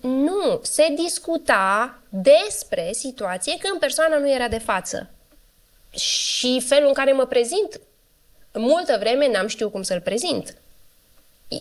Nu, 0.00 0.60
se 0.62 0.94
discuta 1.02 1.98
despre 2.08 2.90
situație 2.92 3.56
când 3.58 3.80
persoana 3.80 4.18
nu 4.18 4.30
era 4.30 4.48
de 4.48 4.58
față. 4.58 5.10
Și 5.90 6.60
felul 6.66 6.88
în 6.88 6.94
care 6.94 7.12
mă 7.12 7.26
prezint, 7.26 7.80
multă 8.52 8.96
vreme 8.98 9.28
n-am 9.28 9.46
știut 9.46 9.72
cum 9.72 9.82
să-l 9.82 10.00
prezint. 10.00 10.56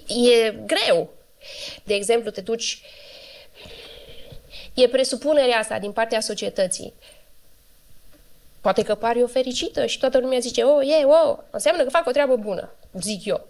E 0.08 0.52
greu. 0.52 1.10
De 1.84 1.94
exemplu, 1.94 2.32
te 2.32 2.42
duci... 2.42 2.82
E 4.74 4.88
presupunerea 4.88 5.58
asta 5.58 5.80
din 5.80 5.92
partea 5.92 6.20
societății. 6.20 6.94
Poate 8.62 8.84
că 8.84 8.96
pari 8.96 9.24
o 9.24 9.28
fericită 9.28 9.86
și 9.86 10.00
toată 10.00 10.20
lumea 10.20 10.40
zice, 10.40 10.64
oh, 10.64 10.88
e, 10.88 11.06
oh, 11.06 11.38
înseamnă 11.50 11.84
că 11.84 11.90
fac 11.90 12.08
o 12.08 12.12
treabă 12.12 12.36
bună, 12.36 12.74
zic 13.00 13.26
eu. 13.26 13.48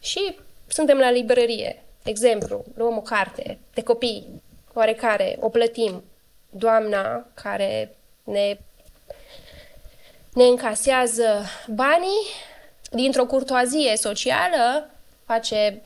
Și 0.00 0.36
suntem 0.66 0.98
la 0.98 1.10
librărie, 1.10 1.82
exemplu, 2.02 2.64
luăm 2.74 2.96
o 2.96 3.00
carte 3.00 3.58
de 3.74 3.82
copii, 3.82 4.42
oarecare, 4.72 5.36
o 5.40 5.48
plătim. 5.48 6.04
Doamna 6.50 7.26
care 7.34 7.96
ne, 8.24 8.58
ne 10.32 10.44
încasează 10.44 11.44
banii, 11.68 12.26
dintr-o 12.90 13.26
curtoazie 13.26 13.96
socială, 13.96 14.90
face 15.26 15.82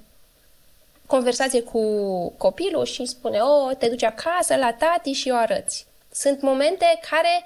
conversație 1.09 1.63
cu 1.63 1.83
copilul 2.31 2.85
și 2.85 3.07
spune, 3.07 3.39
oh, 3.41 3.77
te 3.79 3.89
duci 3.89 4.03
acasă 4.03 4.57
la 4.57 4.73
tati 4.73 5.13
și 5.13 5.31
o 5.31 5.37
arăți. 5.37 5.87
Sunt 6.13 6.41
momente 6.41 6.99
care, 7.11 7.45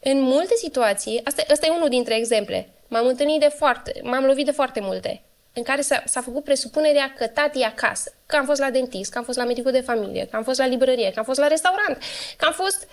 în 0.00 0.20
multe 0.20 0.54
situații, 0.54 1.20
asta, 1.24 1.42
asta 1.50 1.66
e 1.66 1.70
unul 1.70 1.88
dintre 1.88 2.16
exemple, 2.16 2.68
m-am 2.88 3.06
întâlnit 3.06 3.40
de 3.40 3.48
foarte, 3.48 4.00
m-am 4.02 4.24
lovit 4.24 4.44
de 4.44 4.50
foarte 4.50 4.80
multe, 4.80 5.22
în 5.52 5.62
care 5.62 5.80
s-a, 5.80 6.02
s-a 6.06 6.20
făcut 6.20 6.44
presupunerea 6.44 7.14
că 7.16 7.26
tati 7.26 7.60
e 7.60 7.64
acasă, 7.64 8.12
că 8.26 8.36
am 8.36 8.44
fost 8.44 8.60
la 8.60 8.70
dentist, 8.70 9.10
că 9.10 9.18
am 9.18 9.24
fost 9.24 9.38
la 9.38 9.44
medicul 9.44 9.72
de 9.72 9.80
familie, 9.80 10.26
că 10.26 10.36
am 10.36 10.44
fost 10.44 10.58
la 10.58 10.66
librărie, 10.66 11.10
că 11.10 11.18
am 11.18 11.24
fost 11.24 11.38
la 11.38 11.46
restaurant, 11.46 11.98
că 12.36 12.44
am 12.44 12.52
fost... 12.52 12.88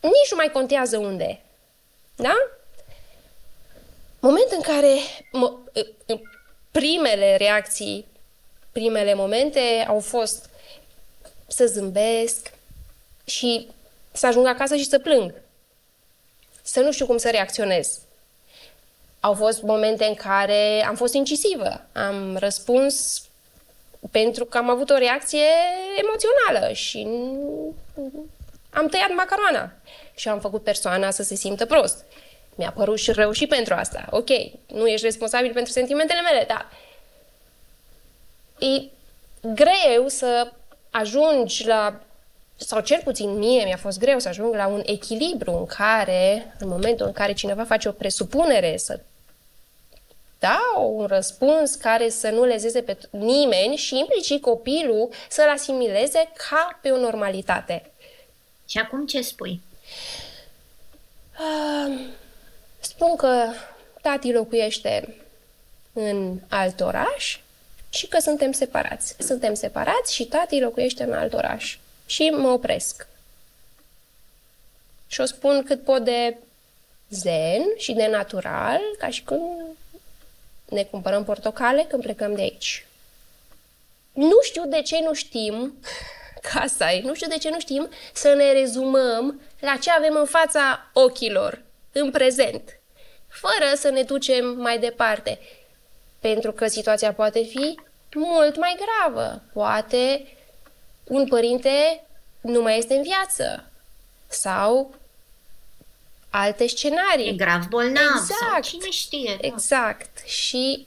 Nici 0.00 0.30
nu 0.30 0.36
mai 0.36 0.50
contează 0.50 0.98
unde. 0.98 1.40
Da? 2.16 2.34
Moment 4.20 4.50
în 4.50 4.60
care 4.60 4.94
mă, 5.32 5.52
primele 6.70 7.36
reacții, 7.36 8.06
primele 8.72 9.14
momente 9.14 9.84
au 9.88 10.00
fost 10.00 10.48
să 11.46 11.66
zâmbesc 11.66 12.52
și 13.24 13.68
să 14.12 14.26
ajung 14.26 14.46
acasă 14.46 14.76
și 14.76 14.88
să 14.88 14.98
plâng. 14.98 15.34
Să 16.62 16.80
nu 16.80 16.92
știu 16.92 17.06
cum 17.06 17.16
să 17.16 17.30
reacționez. 17.30 17.98
Au 19.20 19.34
fost 19.34 19.62
momente 19.62 20.04
în 20.04 20.14
care 20.14 20.84
am 20.86 20.94
fost 20.94 21.14
incisivă. 21.14 21.86
Am 21.92 22.36
răspuns 22.36 23.22
pentru 24.10 24.44
că 24.44 24.58
am 24.58 24.70
avut 24.70 24.90
o 24.90 24.96
reacție 24.96 25.46
emoțională 25.96 26.72
și 26.72 27.06
am 28.70 28.86
tăiat 28.86 29.14
macaroana 29.14 29.72
și 30.14 30.28
am 30.28 30.40
făcut 30.40 30.62
persoana 30.62 31.10
să 31.10 31.22
se 31.22 31.34
simtă 31.34 31.66
prost. 31.66 32.04
Mi-a 32.54 32.72
părut 32.76 32.98
și 32.98 33.12
rău 33.12 33.32
și 33.32 33.46
pentru 33.46 33.74
asta. 33.74 34.06
Ok, 34.10 34.28
nu 34.66 34.86
ești 34.86 35.06
responsabil 35.06 35.52
pentru 35.52 35.72
sentimentele 35.72 36.20
mele, 36.20 36.44
dar 36.48 36.70
e 38.58 38.82
greu 39.40 40.08
să 40.08 40.52
ajungi 40.90 41.66
la 41.66 42.00
sau 42.56 42.80
cel 42.80 43.00
puțin 43.04 43.38
mie 43.38 43.64
mi-a 43.64 43.76
fost 43.76 43.98
greu 43.98 44.18
să 44.18 44.28
ajung 44.28 44.54
la 44.54 44.66
un 44.66 44.82
echilibru 44.84 45.52
în 45.52 45.66
care, 45.66 46.54
în 46.58 46.68
momentul 46.68 47.06
în 47.06 47.12
care 47.12 47.32
cineva 47.32 47.64
face 47.64 47.88
o 47.88 47.92
presupunere 47.92 48.76
să 48.76 49.00
dau 50.38 50.96
un 50.96 51.06
răspuns 51.06 51.74
care 51.74 52.08
să 52.08 52.28
nu 52.28 52.44
lezeze 52.44 52.82
pe 52.82 52.98
nimeni 53.10 53.76
și 53.76 53.98
implicit 53.98 54.42
copilul 54.42 55.08
să-l 55.28 55.48
asimileze 55.48 56.30
ca 56.50 56.78
pe 56.82 56.90
o 56.90 56.96
normalitate. 56.96 57.90
Și 58.66 58.78
acum 58.78 59.06
ce 59.06 59.20
spui? 59.20 59.60
Uh, 61.38 61.98
spun 62.80 63.16
că 63.16 63.44
tati 64.02 64.32
locuiește 64.32 65.14
în 65.92 66.38
alt 66.48 66.80
oraș 66.80 67.40
și 67.90 68.06
că 68.06 68.18
suntem 68.18 68.52
separați. 68.52 69.14
Suntem 69.18 69.54
separați 69.54 70.14
și 70.14 70.24
tati 70.24 70.60
locuiește 70.60 71.02
în 71.02 71.12
alt 71.12 71.32
oraș. 71.32 71.78
Și 72.06 72.30
mă 72.30 72.48
opresc. 72.48 73.06
Și 75.06 75.20
o 75.20 75.24
spun 75.24 75.62
cât 75.62 75.84
pot 75.84 76.04
de 76.04 76.36
zen 77.08 77.62
și 77.76 77.92
de 77.92 78.06
natural, 78.06 78.80
ca 78.98 79.08
și 79.08 79.22
când 79.22 79.40
ne 80.68 80.82
cumpărăm 80.82 81.24
portocale 81.24 81.86
când 81.88 82.02
plecăm 82.02 82.34
de 82.34 82.40
aici. 82.40 82.86
Nu 84.12 84.38
știu 84.42 84.66
de 84.66 84.82
ce 84.82 85.00
nu 85.02 85.14
știm, 85.14 85.74
ca 86.52 86.60
asta 86.60 86.92
e, 86.92 87.00
nu 87.00 87.14
știu 87.14 87.28
de 87.28 87.38
ce 87.38 87.50
nu 87.50 87.60
știm 87.60 87.88
să 88.12 88.34
ne 88.34 88.52
rezumăm 88.52 89.40
la 89.60 89.76
ce 89.76 89.90
avem 89.90 90.16
în 90.16 90.26
fața 90.26 90.90
ochilor, 90.92 91.62
în 91.92 92.10
prezent, 92.10 92.80
fără 93.28 93.74
să 93.76 93.90
ne 93.90 94.02
ducem 94.02 94.46
mai 94.46 94.78
departe. 94.78 95.38
Pentru 96.18 96.52
că 96.52 96.66
situația 96.66 97.12
poate 97.12 97.42
fi 97.42 97.78
mult 98.14 98.56
mai 98.56 98.76
gravă. 98.78 99.42
Poate 99.52 100.26
un 101.04 101.26
părinte 101.26 102.04
nu 102.40 102.62
mai 102.62 102.78
este 102.78 102.94
în 102.94 103.02
viață 103.02 103.64
sau 104.26 104.94
alte 106.30 106.66
scenarii. 106.66 107.28
E 107.28 107.32
grav 107.32 107.66
bolnav 107.66 108.14
exact. 108.20 108.40
sau 108.40 108.60
cine 108.60 108.90
știe. 108.90 109.36
Da. 109.40 109.46
Exact. 109.46 110.26
Și 110.26 110.86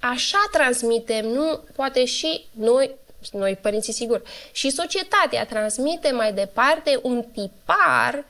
așa 0.00 0.48
transmitem, 0.50 1.26
nu 1.26 1.64
poate 1.74 2.04
și 2.04 2.44
noi, 2.50 2.94
noi 3.32 3.56
părinții 3.56 3.92
sigur, 3.92 4.22
și 4.52 4.70
societatea 4.70 5.46
transmite 5.46 6.10
mai 6.10 6.32
departe 6.32 6.98
un 7.02 7.22
tipar 7.22 8.24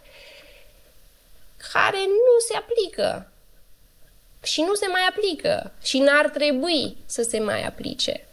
care 1.73 1.99
nu 1.99 2.39
se 2.49 2.57
aplică 2.57 3.29
și 4.45 4.61
nu 4.61 4.75
se 4.75 4.87
mai 4.87 5.01
aplică 5.09 5.73
și 5.83 5.99
n-ar 5.99 6.29
trebui 6.29 6.97
să 7.07 7.23
se 7.23 7.39
mai 7.39 7.67
aplice. 7.67 8.27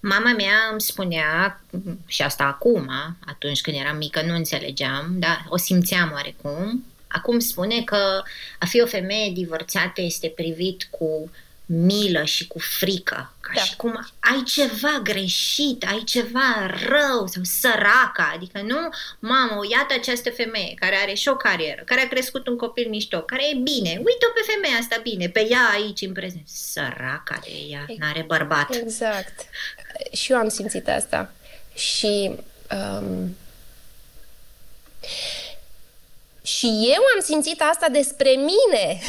Mama 0.00 0.32
mea 0.32 0.68
îmi 0.70 0.80
spunea, 0.80 1.60
și 2.06 2.22
asta 2.22 2.44
acum, 2.44 2.90
atunci 3.26 3.60
când 3.60 3.76
eram 3.76 3.96
mică 3.96 4.22
nu 4.22 4.34
înțelegeam, 4.34 5.06
dar 5.18 5.46
o 5.48 5.56
simțeam 5.56 6.10
oarecum, 6.12 6.84
acum 7.06 7.38
spune 7.38 7.82
că 7.82 8.22
a 8.58 8.66
fi 8.66 8.80
o 8.80 8.86
femeie 8.86 9.32
divorțată 9.32 10.00
este 10.00 10.28
privit 10.28 10.88
cu 10.90 11.30
milă 11.66 12.24
și 12.24 12.46
cu 12.46 12.58
frică, 12.58 13.32
ca 13.40 13.52
da. 13.54 13.60
și 13.60 13.76
cum 13.76 14.08
ai 14.20 14.42
ceva 14.42 15.00
greșit, 15.02 15.84
ai 15.84 16.02
ceva 16.04 16.70
rău 16.88 17.26
sau 17.26 17.42
săraca, 17.42 18.32
adică 18.34 18.60
nu, 18.62 18.88
mamă, 19.18 19.60
iată 19.70 19.94
această 19.94 20.30
femeie 20.30 20.74
care 20.74 20.96
are 20.96 21.14
și 21.14 21.28
o 21.28 21.36
carieră, 21.36 21.82
care 21.84 22.00
a 22.00 22.08
crescut 22.08 22.46
un 22.46 22.56
copil 22.56 22.88
mișto, 22.88 23.20
care 23.20 23.42
e 23.42 23.54
bine, 23.54 23.90
uite-o 23.90 24.30
pe 24.34 24.52
femeia 24.52 24.76
asta 24.80 25.00
bine, 25.02 25.28
pe 25.28 25.46
ea 25.50 25.68
aici 25.72 26.00
în 26.00 26.12
prezent, 26.12 26.48
săraca 26.48 27.40
de 27.42 27.50
ea, 27.70 27.84
n-are 27.98 28.22
bărbat. 28.26 28.74
Exact. 28.74 29.40
Și 30.12 30.32
eu 30.32 30.38
am 30.38 30.48
simțit 30.48 30.88
asta. 30.88 31.32
Și 31.74 32.30
um, 32.70 33.36
și 36.42 36.66
eu 36.66 37.02
am 37.14 37.20
simțit 37.22 37.60
asta 37.60 37.88
despre 37.88 38.30
mine 38.30 39.00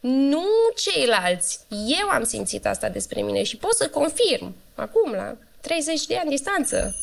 nu 0.00 0.44
ceilalți. 0.76 1.60
Eu 2.00 2.08
am 2.08 2.24
simțit 2.24 2.66
asta 2.66 2.88
despre 2.88 3.22
mine 3.22 3.42
și 3.42 3.56
pot 3.56 3.74
să 3.74 3.88
confirm 3.88 4.54
acum, 4.74 5.12
la 5.12 5.36
30 5.60 6.06
de 6.06 6.16
ani 6.16 6.30
distanță. 6.30 6.96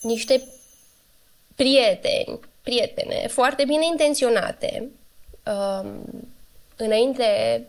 Niște 0.00 0.48
prieteni, 1.54 2.40
prietene 2.62 3.26
foarte 3.26 3.64
bine 3.64 3.86
intenționate, 3.86 4.90
um, 5.46 6.04
înainte 6.76 7.64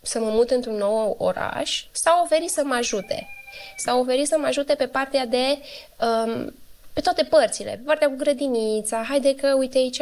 să 0.00 0.18
mă 0.18 0.30
mut 0.30 0.50
într-un 0.50 0.76
nou 0.76 1.14
oraș, 1.18 1.84
s-au 1.92 2.22
oferit 2.22 2.50
să 2.50 2.62
mă 2.64 2.74
ajute. 2.74 3.28
S-au 3.76 4.00
oferit 4.00 4.26
să 4.26 4.38
mă 4.38 4.46
ajute 4.46 4.74
pe 4.74 4.86
partea 4.86 5.26
de 5.26 5.58
um, 6.00 6.54
pe 6.98 7.04
toate 7.04 7.24
părțile. 7.24 7.70
Pe 7.70 7.82
partea 7.86 8.08
cu 8.08 8.14
grădinița, 8.16 9.04
haide 9.08 9.34
că, 9.34 9.54
uite 9.58 9.78
aici, 9.78 9.98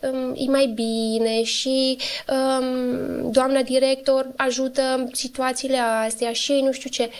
um, 0.00 0.34
e 0.36 0.50
mai 0.50 0.66
bine 0.66 1.42
și 1.42 1.98
um, 2.28 3.30
doamna 3.30 3.62
director 3.62 4.28
ajută 4.36 5.08
situațiile 5.12 5.76
astea 5.78 6.32
și 6.32 6.52
nu 6.52 6.72
știu 6.72 6.90
ce. 6.90 7.10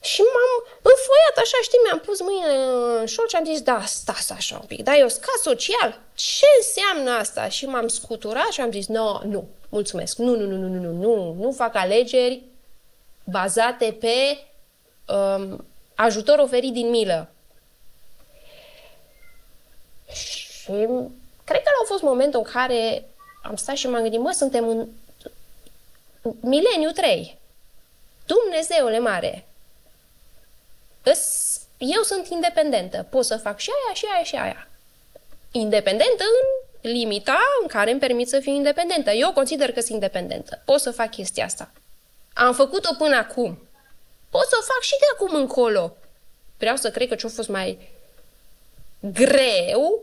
Și 0.00 0.20
m-am 0.20 0.52
înfoiat 0.76 1.36
așa, 1.36 1.58
știi, 1.62 1.78
mi-am 1.84 1.98
pus 1.98 2.20
mâinile 2.20 2.56
în 3.00 3.06
șol 3.06 3.28
și 3.28 3.36
am 3.36 3.44
zis, 3.44 3.60
da, 3.60 3.82
stați 3.86 4.32
așa 4.32 4.58
un 4.60 4.66
pic, 4.66 4.82
da, 4.82 4.96
eu 4.96 5.08
scat 5.08 5.38
social, 5.42 6.00
ce 6.14 6.46
înseamnă 6.58 7.10
asta? 7.10 7.48
Și 7.48 7.66
m-am 7.66 7.88
scuturat 7.88 8.50
și 8.50 8.60
am 8.60 8.70
zis, 8.70 8.86
no, 8.86 9.20
nu, 9.24 9.48
mulțumesc, 9.68 10.16
nu, 10.16 10.36
nu, 10.36 10.46
nu, 10.46 10.56
nu, 10.56 10.80
nu, 10.80 10.92
nu, 10.92 11.36
nu 11.38 11.52
fac 11.52 11.74
alegeri 11.74 12.42
bazate 13.24 13.96
pe 14.00 14.38
um, 15.14 15.64
ajutor 15.94 16.38
oferit 16.38 16.72
din 16.72 16.90
milă. 16.90 17.31
Și 20.14 20.72
cred 21.44 21.62
că 21.62 21.70
a 21.82 21.86
fost 21.86 22.02
momentul 22.02 22.42
în 22.44 22.52
care 22.52 23.04
am 23.42 23.56
stat 23.56 23.76
și 23.76 23.88
m-am 23.88 24.02
gândit, 24.02 24.20
mă, 24.20 24.30
suntem 24.30 24.68
în 24.68 24.88
mileniu 26.40 26.90
3. 26.90 27.38
Dumnezeule 28.26 28.98
mare! 28.98 29.46
Eu 31.78 32.02
sunt 32.02 32.28
independentă. 32.28 33.06
Pot 33.10 33.24
să 33.24 33.36
fac 33.36 33.58
și 33.58 33.70
aia, 33.84 33.94
și 33.94 34.06
aia, 34.14 34.24
și 34.24 34.34
aia. 34.34 34.68
Independentă 35.50 36.22
în 36.22 36.90
limita 36.90 37.38
în 37.62 37.68
care 37.68 37.90
îmi 37.90 38.00
permit 38.00 38.28
să 38.28 38.40
fiu 38.40 38.52
independentă. 38.52 39.10
Eu 39.10 39.32
consider 39.32 39.72
că 39.72 39.80
sunt 39.80 39.92
independentă. 39.92 40.62
Pot 40.64 40.80
să 40.80 40.90
fac 40.90 41.10
chestia 41.10 41.44
asta. 41.44 41.70
Am 42.34 42.54
făcut-o 42.54 42.94
până 42.98 43.16
acum. 43.16 43.68
Pot 44.30 44.46
să 44.46 44.56
o 44.60 44.62
fac 44.62 44.82
și 44.82 44.98
de 44.98 45.04
acum 45.14 45.34
încolo. 45.34 45.96
Vreau 46.58 46.76
să 46.76 46.90
cred 46.90 47.08
că 47.08 47.14
ce-a 47.14 47.28
fost 47.28 47.48
mai 47.48 47.91
greu, 49.02 50.00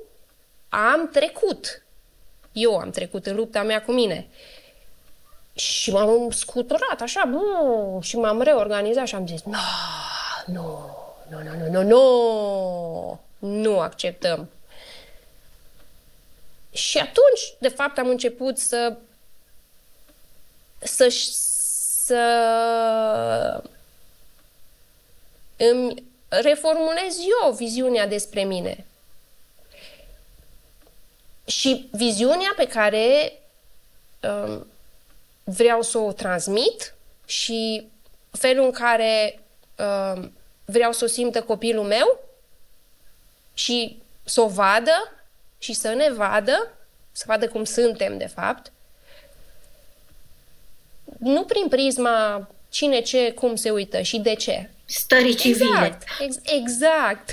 am 0.70 1.10
trecut. 1.12 1.84
Eu 2.52 2.78
am 2.78 2.90
trecut 2.90 3.26
în 3.26 3.36
lupta 3.36 3.64
mea 3.64 3.84
cu 3.84 3.92
mine. 3.92 4.28
Și 5.54 5.92
m-am 5.92 6.32
scuturat 6.32 7.02
așa, 7.02 7.30
bă, 7.32 8.00
și 8.02 8.18
m-am 8.18 8.42
reorganizat 8.42 9.08
și 9.08 9.16
am 9.16 9.28
zis, 9.28 9.42
no, 9.44 9.58
nu, 10.46 10.96
nu, 11.30 11.42
nu, 11.42 11.54
nu, 11.58 11.70
nu, 11.70 11.84
nu, 11.84 13.20
nu 13.40 13.80
acceptăm. 13.80 14.50
Și 16.72 16.98
atunci, 16.98 17.56
de 17.60 17.68
fapt, 17.68 17.98
am 17.98 18.08
început 18.08 18.58
să 18.58 18.98
să 20.80 21.08
să 22.06 23.64
îmi 25.58 26.04
reformulez 26.28 27.18
eu 27.44 27.52
viziunea 27.52 28.08
despre 28.08 28.44
mine. 28.44 28.86
Și 31.50 31.90
viziunea 31.92 32.54
pe 32.56 32.68
care 32.68 33.34
um, 34.22 34.68
vreau 35.44 35.82
să 35.82 35.98
o 35.98 36.12
transmit 36.12 36.94
și 37.26 37.88
felul 38.32 38.66
în 38.66 38.72
care 38.72 39.40
um, 39.78 40.34
vreau 40.66 40.92
să 40.92 41.04
o 41.04 41.08
simtă 41.08 41.42
copilul 41.42 41.84
meu 41.84 42.20
și 43.54 44.02
să 44.24 44.42
o 44.42 44.48
vadă 44.48 45.14
și 45.58 45.74
să 45.74 45.94
ne 45.94 46.12
vadă, 46.12 46.72
să 47.12 47.24
vadă 47.28 47.48
cum 47.48 47.64
suntem, 47.64 48.18
de 48.18 48.28
fapt, 48.28 48.72
nu 51.20 51.44
prin 51.44 51.68
prisma 51.68 52.50
cine 52.70 53.02
ce, 53.02 53.32
cum 53.32 53.56
se 53.56 53.72
uită 53.72 54.02
și 54.02 54.18
de 54.18 54.34
ce. 54.34 54.70
Stării 54.86 55.36
civile. 55.36 55.66
Exact, 55.66 56.04
ex- 56.20 56.40
exact. 56.44 57.32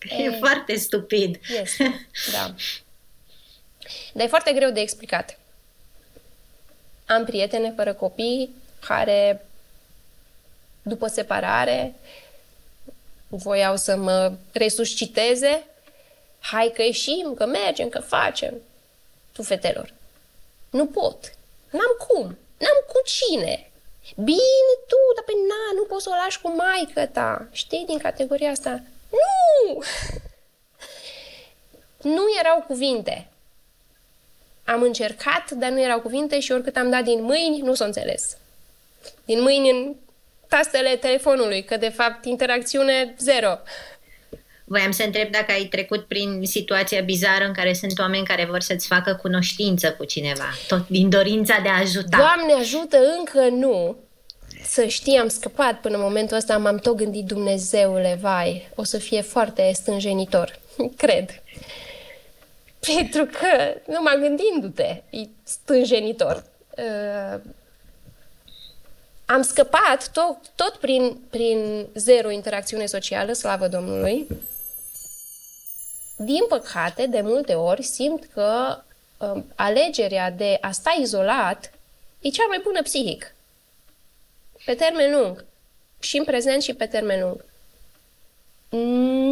E, 0.00 0.22
e 0.22 0.30
foarte 0.38 0.76
stupid. 0.76 1.40
Este, 1.62 2.06
da. 2.32 2.54
Dar 4.12 4.24
e 4.24 4.28
foarte 4.28 4.52
greu 4.52 4.70
de 4.70 4.80
explicat. 4.80 5.38
Am 7.06 7.24
prietene 7.24 7.72
fără 7.76 7.92
copii 7.92 8.54
care, 8.86 9.46
după 10.82 11.06
separare, 11.06 11.94
voiau 13.28 13.76
să 13.76 13.96
mă 13.96 14.32
resusciteze. 14.52 15.64
Hai 16.40 16.72
că 16.74 16.82
ieșim, 16.82 17.34
că 17.34 17.46
mergem, 17.46 17.88
că 17.88 17.98
facem. 17.98 18.54
Tu, 19.32 19.42
fetelor, 19.42 19.92
nu 20.70 20.86
pot. 20.86 21.32
N-am 21.70 21.96
cum. 22.08 22.38
N-am 22.58 22.84
cu 22.86 23.00
cine. 23.04 23.70
Bine 24.14 24.72
tu, 24.86 25.00
dar 25.14 25.24
pe 25.24 25.32
na, 25.48 25.74
nu 25.74 25.84
poți 25.84 26.02
să 26.02 26.10
o 26.12 26.14
lași 26.24 26.40
cu 26.40 26.48
maică 26.48 27.06
ta. 27.06 27.46
Știi, 27.52 27.84
din 27.86 27.98
categoria 27.98 28.50
asta. 28.50 28.82
Nu! 29.10 29.82
Nu 32.02 32.22
erau 32.38 32.64
cuvinte. 32.66 33.28
Am 34.66 34.82
încercat, 34.82 35.50
dar 35.50 35.70
nu 35.70 35.82
erau 35.82 36.00
cuvinte 36.00 36.40
și 36.40 36.52
oricât 36.52 36.76
am 36.76 36.90
dat 36.90 37.04
din 37.04 37.22
mâini, 37.22 37.60
nu 37.62 37.74
s-o 37.74 37.84
înțeles. 37.84 38.36
Din 39.24 39.40
mâini 39.42 39.70
în 39.70 39.94
tastele 40.48 40.96
telefonului, 40.96 41.64
că 41.64 41.76
de 41.76 41.88
fapt 41.88 42.24
interacțiune 42.24 43.14
zero. 43.18 43.58
Voiam 44.64 44.90
să 44.90 45.02
întreb 45.02 45.30
dacă 45.30 45.52
ai 45.52 45.64
trecut 45.64 46.04
prin 46.04 46.40
situația 46.44 47.00
bizară 47.00 47.44
în 47.44 47.52
care 47.52 47.72
sunt 47.72 47.98
oameni 47.98 48.26
care 48.26 48.44
vor 48.44 48.60
să-ți 48.60 48.86
facă 48.86 49.18
cunoștință 49.22 49.92
cu 49.92 50.04
cineva, 50.04 50.48
tot 50.68 50.88
din 50.88 51.08
dorința 51.08 51.58
de 51.62 51.68
a 51.68 51.78
ajuta. 51.78 52.16
Doamne 52.16 52.52
ajută, 52.52 52.98
încă 53.18 53.48
nu. 53.48 53.96
Să 54.62 54.86
știi, 54.86 55.16
am 55.16 55.28
scăpat 55.28 55.80
până 55.80 55.96
în 55.96 56.02
momentul 56.02 56.36
ăsta, 56.36 56.58
m-am 56.58 56.78
tot 56.78 56.96
gândit, 56.96 57.24
Dumnezeule, 57.24 58.18
vai, 58.20 58.68
o 58.74 58.84
să 58.84 58.98
fie 58.98 59.20
foarte 59.20 59.70
stânjenitor. 59.74 60.58
Cred. 60.96 61.42
Pentru 62.94 63.24
că, 63.24 63.80
numai 63.86 64.18
gândindu-te, 64.20 65.02
e 65.10 65.28
stânjenitor. 65.42 66.44
Uh, 66.76 67.40
am 69.26 69.42
scăpat 69.42 70.10
tot, 70.12 70.36
tot 70.54 70.76
prin, 70.76 71.20
prin 71.30 71.86
zero 71.94 72.30
interacțiune 72.30 72.86
socială, 72.86 73.32
slavă 73.32 73.68
Domnului. 73.68 74.26
Din 76.16 76.44
păcate, 76.48 77.06
de 77.06 77.20
multe 77.20 77.54
ori 77.54 77.82
simt 77.82 78.24
că 78.32 78.82
uh, 79.18 79.42
alegerea 79.54 80.30
de 80.30 80.58
a 80.60 80.70
sta 80.70 80.96
izolat 81.00 81.72
e 82.20 82.28
cea 82.28 82.46
mai 82.48 82.60
bună 82.62 82.82
psihic. 82.82 83.34
Pe 84.64 84.74
termen 84.74 85.20
lung. 85.20 85.44
Și 85.98 86.16
în 86.16 86.24
prezent 86.24 86.62
și 86.62 86.74
pe 86.74 86.86
termen 86.86 87.20
lung. 87.20 87.44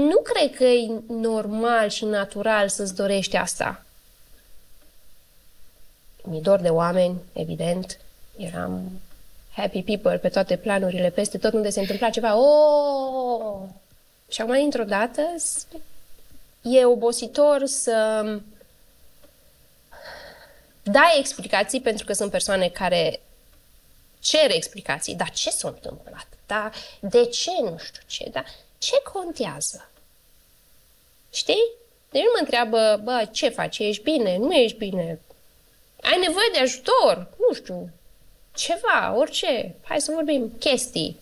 Nu 0.09 0.17
cred 0.23 0.57
că 0.57 0.65
e 0.65 0.91
normal 1.09 1.89
și 1.89 2.05
natural 2.05 2.69
să-ți 2.69 2.95
dorești 2.95 3.37
asta. 3.37 3.85
Mi 6.23 6.41
dor 6.41 6.61
de 6.61 6.69
oameni, 6.69 7.21
evident. 7.33 7.99
Eram 8.37 9.01
happy 9.57 9.83
people 9.83 10.19
pe 10.19 10.29
toate 10.29 10.57
planurile, 10.57 11.11
peste 11.11 11.39
tot 11.39 11.53
unde 11.53 11.71
se 11.71 11.81
întâmpla 11.81 12.11
ceva. 12.11 12.37
Oh! 12.37 13.61
Și 14.29 14.41
acum, 14.41 14.55
dintr-o 14.55 14.85
dată, 14.85 15.23
e 16.63 16.85
obositor 16.85 17.65
să 17.67 18.25
dai 20.83 21.17
explicații, 21.19 21.81
pentru 21.81 22.05
că 22.05 22.13
sunt 22.13 22.31
persoane 22.31 22.69
care 22.69 23.21
cer 24.19 24.51
explicații. 24.51 25.15
Dar 25.15 25.31
ce 25.31 25.51
s-a 25.51 25.69
întâmplat? 25.69 26.27
Da? 26.47 26.71
De 27.01 27.25
ce 27.25 27.51
nu 27.63 27.79
știu 27.79 28.03
ce? 28.07 28.29
Da? 28.33 28.45
Ce 28.85 29.03
contează? 29.13 29.89
Știi? 31.31 31.71
Deci 32.11 32.23
nu 32.23 32.31
mă 32.33 32.39
întreabă, 32.41 33.01
bă, 33.05 33.29
ce 33.33 33.49
faci? 33.49 33.79
Ești 33.79 34.03
bine? 34.03 34.37
Nu 34.37 34.53
ești 34.53 34.77
bine? 34.77 35.21
Ai 36.03 36.19
nevoie 36.19 36.49
de 36.53 36.59
ajutor? 36.59 37.29
Nu 37.49 37.55
știu. 37.55 37.91
Ceva, 38.55 39.15
orice. 39.17 39.75
Hai 39.83 40.01
să 40.01 40.13
vorbim. 40.15 40.53
Chestii. 40.59 41.17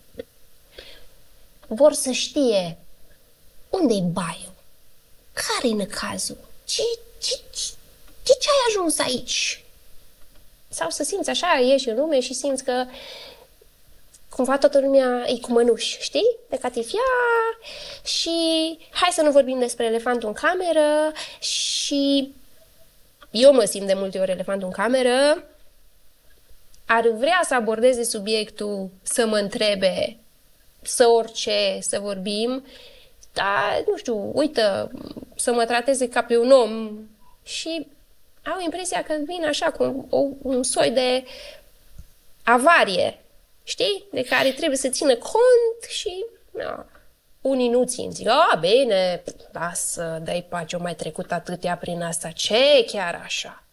Vor 1.67 1.93
să 1.93 2.11
știe 2.11 2.77
unde-i 3.69 4.01
baiul 4.01 4.53
care 5.33 5.81
e 5.81 5.85
cazul? 5.85 6.37
Ce, 6.65 6.83
ce, 7.19 7.39
ce, 7.53 7.71
de 8.23 8.31
ce 8.39 8.49
ai 8.49 8.65
ajuns 8.67 8.99
aici? 8.99 9.63
Sau 10.69 10.89
să 10.89 11.03
simți 11.03 11.29
așa, 11.29 11.59
ieși 11.59 11.89
în 11.89 11.95
lume 11.95 12.19
și 12.19 12.33
simți 12.33 12.63
că 12.63 12.85
cumva 14.35 14.57
toată 14.57 14.79
lumea 14.79 15.23
e 15.25 15.39
cu 15.39 15.51
mănuși, 15.51 15.97
știi? 16.01 16.37
De 16.49 16.57
catifia 16.57 16.99
și 18.03 18.29
hai 18.91 19.09
să 19.11 19.21
nu 19.21 19.31
vorbim 19.31 19.59
despre 19.59 19.85
elefantul 19.85 20.27
în 20.27 20.33
cameră 20.33 21.11
și 21.39 22.33
eu 23.31 23.53
mă 23.53 23.63
simt 23.63 23.87
de 23.87 23.93
multe 23.93 24.19
ori 24.19 24.31
elefantul 24.31 24.67
în 24.67 24.73
cameră, 24.73 25.43
ar 26.85 27.07
vrea 27.07 27.41
să 27.45 27.55
abordeze 27.55 28.03
subiectul, 28.03 28.89
să 29.01 29.25
mă 29.25 29.37
întrebe, 29.37 30.17
să 30.81 31.07
orice, 31.07 31.77
să 31.81 31.99
vorbim 31.99 32.63
dar, 33.33 33.83
nu 33.87 33.97
știu, 33.97 34.31
uită 34.33 34.91
să 35.35 35.53
mă 35.53 35.65
trateze 35.65 36.09
ca 36.09 36.23
pe 36.23 36.37
un 36.37 36.51
om 36.51 36.99
și 37.43 37.87
au 38.45 38.59
impresia 38.63 39.03
că 39.03 39.13
vin 39.25 39.45
așa 39.45 39.71
cu 39.71 40.07
un, 40.09 40.33
un 40.41 40.63
soi 40.63 40.91
de 40.91 41.25
avarie, 42.43 43.22
știi? 43.63 44.05
De 44.11 44.23
care 44.23 44.51
trebuie 44.51 44.77
să 44.77 44.89
țină 44.89 45.15
cont 45.15 45.89
și... 45.89 46.25
No. 46.51 46.83
Unii 47.41 47.69
nu 47.69 47.85
țin, 47.85 48.11
zic, 48.11 48.27
a, 48.27 48.57
bine, 48.59 49.23
lasă, 49.51 50.21
dai 50.23 50.45
pace, 50.49 50.75
o 50.75 50.79
mai 50.81 50.95
trecut 50.95 51.31
atâtea 51.31 51.77
prin 51.77 52.01
asta, 52.01 52.29
ce 52.29 52.85
chiar 52.87 53.21
așa? 53.23 53.63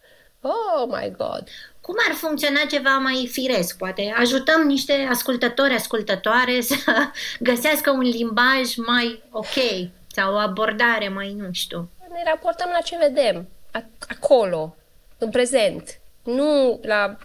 Oh 0.41 0.87
my 0.87 1.11
God! 1.17 1.43
Cum 1.81 1.95
ar 2.09 2.15
funcționa 2.15 2.59
ceva 2.69 2.97
mai 2.97 3.29
firesc? 3.31 3.77
Poate 3.77 4.13
ajutăm 4.17 4.61
niște 4.61 5.07
ascultători, 5.09 5.73
ascultătoare 5.73 6.61
să 6.61 6.75
găsească 7.49 7.91
un 7.91 7.99
limbaj 7.99 8.75
mai 8.75 9.23
ok 9.31 9.89
sau 10.07 10.33
o 10.33 10.37
abordare 10.37 11.07
mai, 11.09 11.33
nu 11.33 11.47
știu. 11.51 11.89
Ne 12.09 12.23
raportăm 12.25 12.69
la 12.73 12.81
ce 12.81 12.97
vedem, 12.97 13.47
acolo, 14.07 14.75
în 15.17 15.29
prezent, 15.29 15.99
nu 16.23 16.79
la 16.83 17.17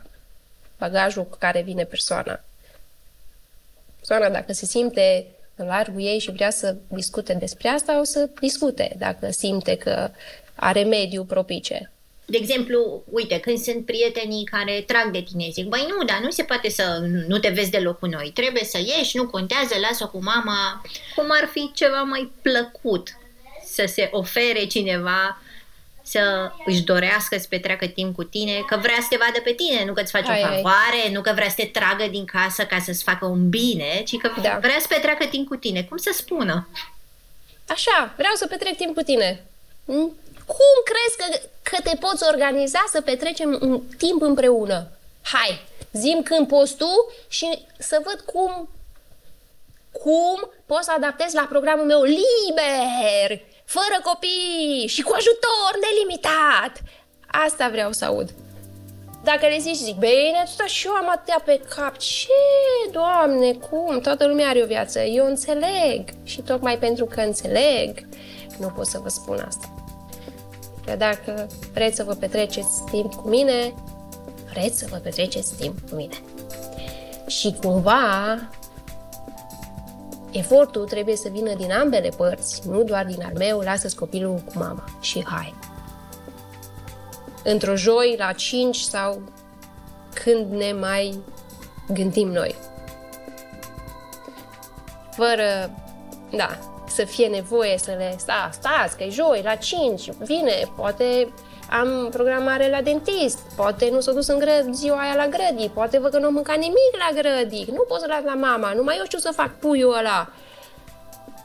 bagajul 0.79 1.25
cu 1.25 1.37
care 1.39 1.63
vine 1.63 1.85
persoana. 1.85 2.41
Persoana, 4.07 4.35
dacă 4.35 4.53
se 4.53 4.67
simte 4.67 5.27
în 5.57 5.67
largul 5.67 6.03
ei 6.03 6.19
și 6.19 6.33
vrea 6.33 6.51
să 6.51 6.77
discute 6.89 7.35
despre 7.35 7.69
asta, 7.69 8.01
o 8.01 8.05
să 8.05 8.31
discute 8.41 8.95
dacă 8.99 9.31
simte 9.31 9.77
că 9.77 10.11
are 10.55 10.83
mediu 10.83 11.25
propice. 11.25 11.93
De 12.25 12.37
exemplu, 12.37 13.03
uite, 13.11 13.41
când 13.41 13.59
sunt 13.59 13.85
prietenii 13.85 14.45
care 14.45 14.85
trag 14.87 15.11
de 15.11 15.21
tine, 15.21 15.49
zic, 15.53 15.67
băi 15.67 15.87
nu, 15.89 16.05
dar 16.05 16.21
nu 16.23 16.31
se 16.31 16.43
poate 16.43 16.69
să 16.69 16.99
nu 17.27 17.39
te 17.39 17.49
vezi 17.49 17.71
deloc 17.71 17.99
cu 17.99 18.07
noi, 18.07 18.31
trebuie 18.35 18.65
să 18.65 18.79
ieși, 18.79 19.17
nu 19.17 19.29
contează, 19.29 19.75
lasă-o 19.89 20.09
cu 20.09 20.23
mama. 20.23 20.83
Cum 21.15 21.27
ar 21.29 21.49
fi 21.53 21.71
ceva 21.75 22.03
mai 22.03 22.33
plăcut 22.43 23.09
să 23.65 23.85
se 23.87 24.09
ofere 24.13 24.65
cineva 24.65 25.41
să 26.09 26.51
își 26.65 26.83
dorească 26.83 27.39
să 27.39 27.47
petreacă 27.49 27.87
timp 27.87 28.15
cu 28.15 28.25
tine, 28.25 28.65
că 28.67 28.77
vrea 28.77 28.99
să 29.01 29.07
te 29.11 29.17
vadă 29.17 29.41
pe 29.45 29.53
tine, 29.53 29.85
nu 29.85 29.93
că 29.93 30.01
îți 30.01 30.11
faci 30.11 30.29
ai, 30.29 30.43
o 30.43 30.47
favoare, 30.47 31.03
ai. 31.05 31.13
nu 31.13 31.21
că 31.21 31.33
vrea 31.35 31.49
să 31.49 31.55
te 31.57 31.65
tragă 31.65 32.07
din 32.11 32.25
casă 32.25 32.65
ca 32.65 32.79
să-ți 32.85 33.03
facă 33.03 33.27
un 33.27 33.49
bine, 33.49 34.03
ci 34.05 34.17
că 34.17 34.31
da. 34.43 34.59
vrea 34.61 34.77
să 34.81 34.87
petreacă 34.89 35.27
timp 35.27 35.49
cu 35.49 35.57
tine. 35.57 35.83
Cum 35.83 35.97
să 35.97 36.11
spună? 36.15 36.69
Așa, 37.69 38.15
vreau 38.17 38.35
să 38.35 38.47
petrec 38.47 38.77
timp 38.77 38.95
cu 38.95 39.03
tine. 39.03 39.45
Hm? 39.87 40.17
Cum 40.47 40.75
crezi 40.85 41.17
că, 41.17 41.49
că 41.63 41.77
te 41.83 41.97
poți 41.97 42.25
organiza 42.29 42.85
să 42.91 43.01
petrecem 43.01 43.59
un 43.61 43.83
timp 43.99 44.23
împreună? 44.23 44.91
Hai, 45.23 45.65
zim 45.93 46.23
când 46.23 46.49
poți 46.49 46.77
tu 46.77 47.13
și 47.29 47.65
să 47.79 48.01
văd 48.05 48.21
cum 48.21 48.69
cum 50.03 50.51
poți 50.67 50.85
să 50.85 50.93
adaptezi 50.97 51.35
la 51.35 51.47
programul 51.51 51.85
meu 51.85 52.03
liber 52.03 53.41
fără 53.67 53.97
copii 54.03 54.87
și 54.87 55.03
cu 55.03 55.13
ajutor 55.15 55.71
nelimitat. 55.87 56.73
Asta 57.27 57.69
vreau 57.69 57.93
să 57.93 58.05
aud. 58.05 58.31
Dacă 59.25 59.47
le 59.47 59.59
zici, 59.59 59.77
zic, 59.77 59.97
bine, 59.97 60.45
tot 60.57 60.67
și 60.67 60.87
eu 60.87 60.93
am 60.93 61.11
atâtea 61.11 61.43
pe 61.45 61.61
cap. 61.75 61.97
Ce, 61.97 62.29
doamne, 62.93 63.53
cum? 63.53 64.01
Toată 64.01 64.27
lumea 64.27 64.49
are 64.49 64.63
o 64.63 64.67
viață. 64.67 65.01
Eu 65.01 65.27
înțeleg. 65.27 66.09
Și 66.23 66.41
tocmai 66.41 66.79
pentru 66.79 67.05
că 67.05 67.21
înțeleg, 67.21 68.07
nu 68.59 68.69
pot 68.69 68.87
să 68.87 68.99
vă 69.03 69.09
spun 69.09 69.45
asta. 69.47 69.75
Că 70.85 70.97
dacă 70.97 71.47
vreți 71.73 71.97
să 71.97 72.05
vă 72.05 72.15
petreceți 72.15 72.85
timp 72.91 73.15
cu 73.15 73.29
mine, 73.29 73.75
vreți 74.51 74.79
să 74.79 74.87
vă 74.91 74.97
petreceți 74.97 75.55
timp 75.55 75.91
cu 75.91 75.95
mine. 75.95 76.23
Și 77.27 77.57
cumva 77.61 78.39
Efortul 80.33 80.85
trebuie 80.85 81.17
să 81.17 81.29
vină 81.29 81.55
din 81.55 81.73
ambele 81.73 82.09
părți, 82.17 82.69
nu 82.69 82.83
doar 82.83 83.05
din 83.05 83.23
al 83.23 83.33
meu, 83.37 83.61
lasă 83.61 83.89
copilul 83.97 84.35
cu 84.35 84.53
mama 84.55 84.85
și 85.01 85.25
hai. 85.25 85.55
Într-o 87.45 87.77
joi, 87.77 88.15
la 88.19 88.33
5 88.33 88.77
sau 88.77 89.23
când 90.25 90.53
ne 90.53 90.73
mai 90.73 91.19
gândim 91.89 92.29
noi. 92.29 92.55
Fără, 95.11 95.71
da, 96.31 96.59
să 96.89 97.05
fie 97.05 97.27
nevoie 97.27 97.79
să 97.79 97.91
le 97.91 98.15
sta, 98.19 98.51
stați 98.53 98.97
că 98.97 99.03
e 99.03 99.11
joi, 99.11 99.41
la 99.45 99.55
5, 99.55 100.11
vine, 100.13 100.73
poate 100.77 101.33
am 101.71 102.09
programare 102.11 102.69
la 102.71 102.81
dentist, 102.83 103.39
poate 103.57 103.89
nu 103.93 104.01
s-a 104.01 104.13
dus 104.13 104.27
în 104.27 104.39
grăd 104.39 104.75
ziua 104.75 105.01
aia 105.01 105.15
la 105.15 105.27
grădii, 105.27 105.71
poate 105.75 105.99
văd 105.99 106.11
că 106.11 106.19
nu 106.19 106.27
am 106.27 106.33
mâncat 106.33 106.57
nimic 106.57 106.93
la 106.93 107.21
grădii, 107.21 107.69
nu 107.73 107.85
pot 107.89 108.01
să 108.01 108.07
las 108.09 108.23
la 108.25 108.35
mama, 108.35 108.73
nu 108.73 108.83
mai 108.83 108.97
eu 108.99 109.05
știu 109.05 109.19
să 109.19 109.33
fac 109.35 109.51
puiul 109.59 109.97
ăla. 109.99 110.29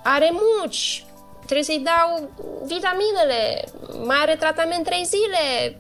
Are 0.04 0.30
muci, 0.32 1.06
trebuie 1.46 1.64
să-i 1.64 1.86
dau 1.86 2.30
vitaminele, 2.66 3.64
mai 4.06 4.18
are 4.22 4.36
tratament 4.36 4.84
3 4.84 5.04
zile. 5.04 5.80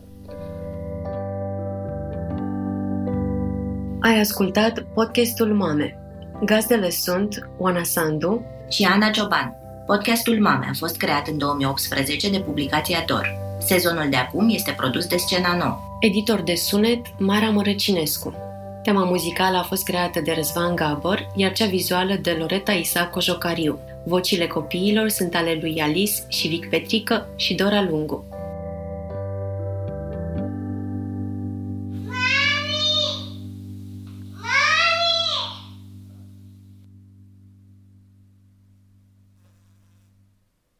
Ai 4.02 4.20
ascultat 4.20 4.80
podcastul 4.94 5.54
Mame. 5.54 5.96
Gazdele 6.46 6.89
sunt 6.89 7.50
Oana 7.58 7.84
Sandu 7.84 8.46
și 8.70 8.84
Ana 8.84 9.10
Cioban. 9.10 9.56
Podcastul 9.86 10.42
Mame 10.42 10.66
a 10.70 10.74
fost 10.78 10.98
creat 10.98 11.28
în 11.28 11.38
2018 11.38 12.30
de 12.30 12.39
publicația 12.39 13.04
Dor. 13.06 13.51
Sezonul 13.66 14.09
de 14.09 14.16
acum 14.16 14.49
este 14.49 14.74
produs 14.78 15.05
de 15.05 15.18
Scena 15.18 15.55
Nouă. 15.55 15.80
Editor 15.99 16.41
de 16.41 16.55
sunet, 16.55 17.01
Mara 17.18 17.49
Mărăcinescu. 17.49 18.34
Tema 18.84 19.03
muzicală 19.03 19.57
a 19.57 19.64
fost 19.64 19.84
creată 19.84 20.22
de 20.22 20.32
Răzvan 20.32 20.76
Gabor, 20.76 21.32
iar 21.36 21.51
cea 21.51 21.66
vizuală 21.66 22.16
de 22.22 22.32
Loreta 22.39 22.72
Isa 22.72 23.07
Cojocariu. 23.07 23.80
Vocile 24.05 24.47
copiilor 24.47 25.09
sunt 25.09 25.36
ale 25.36 25.57
lui 25.62 25.82
Alice 25.82 26.14
și 26.28 26.47
Vic 26.47 26.70
Petrică 26.70 27.28
și 27.36 27.53
Dora 27.53 27.82
Lungu. 27.89 28.26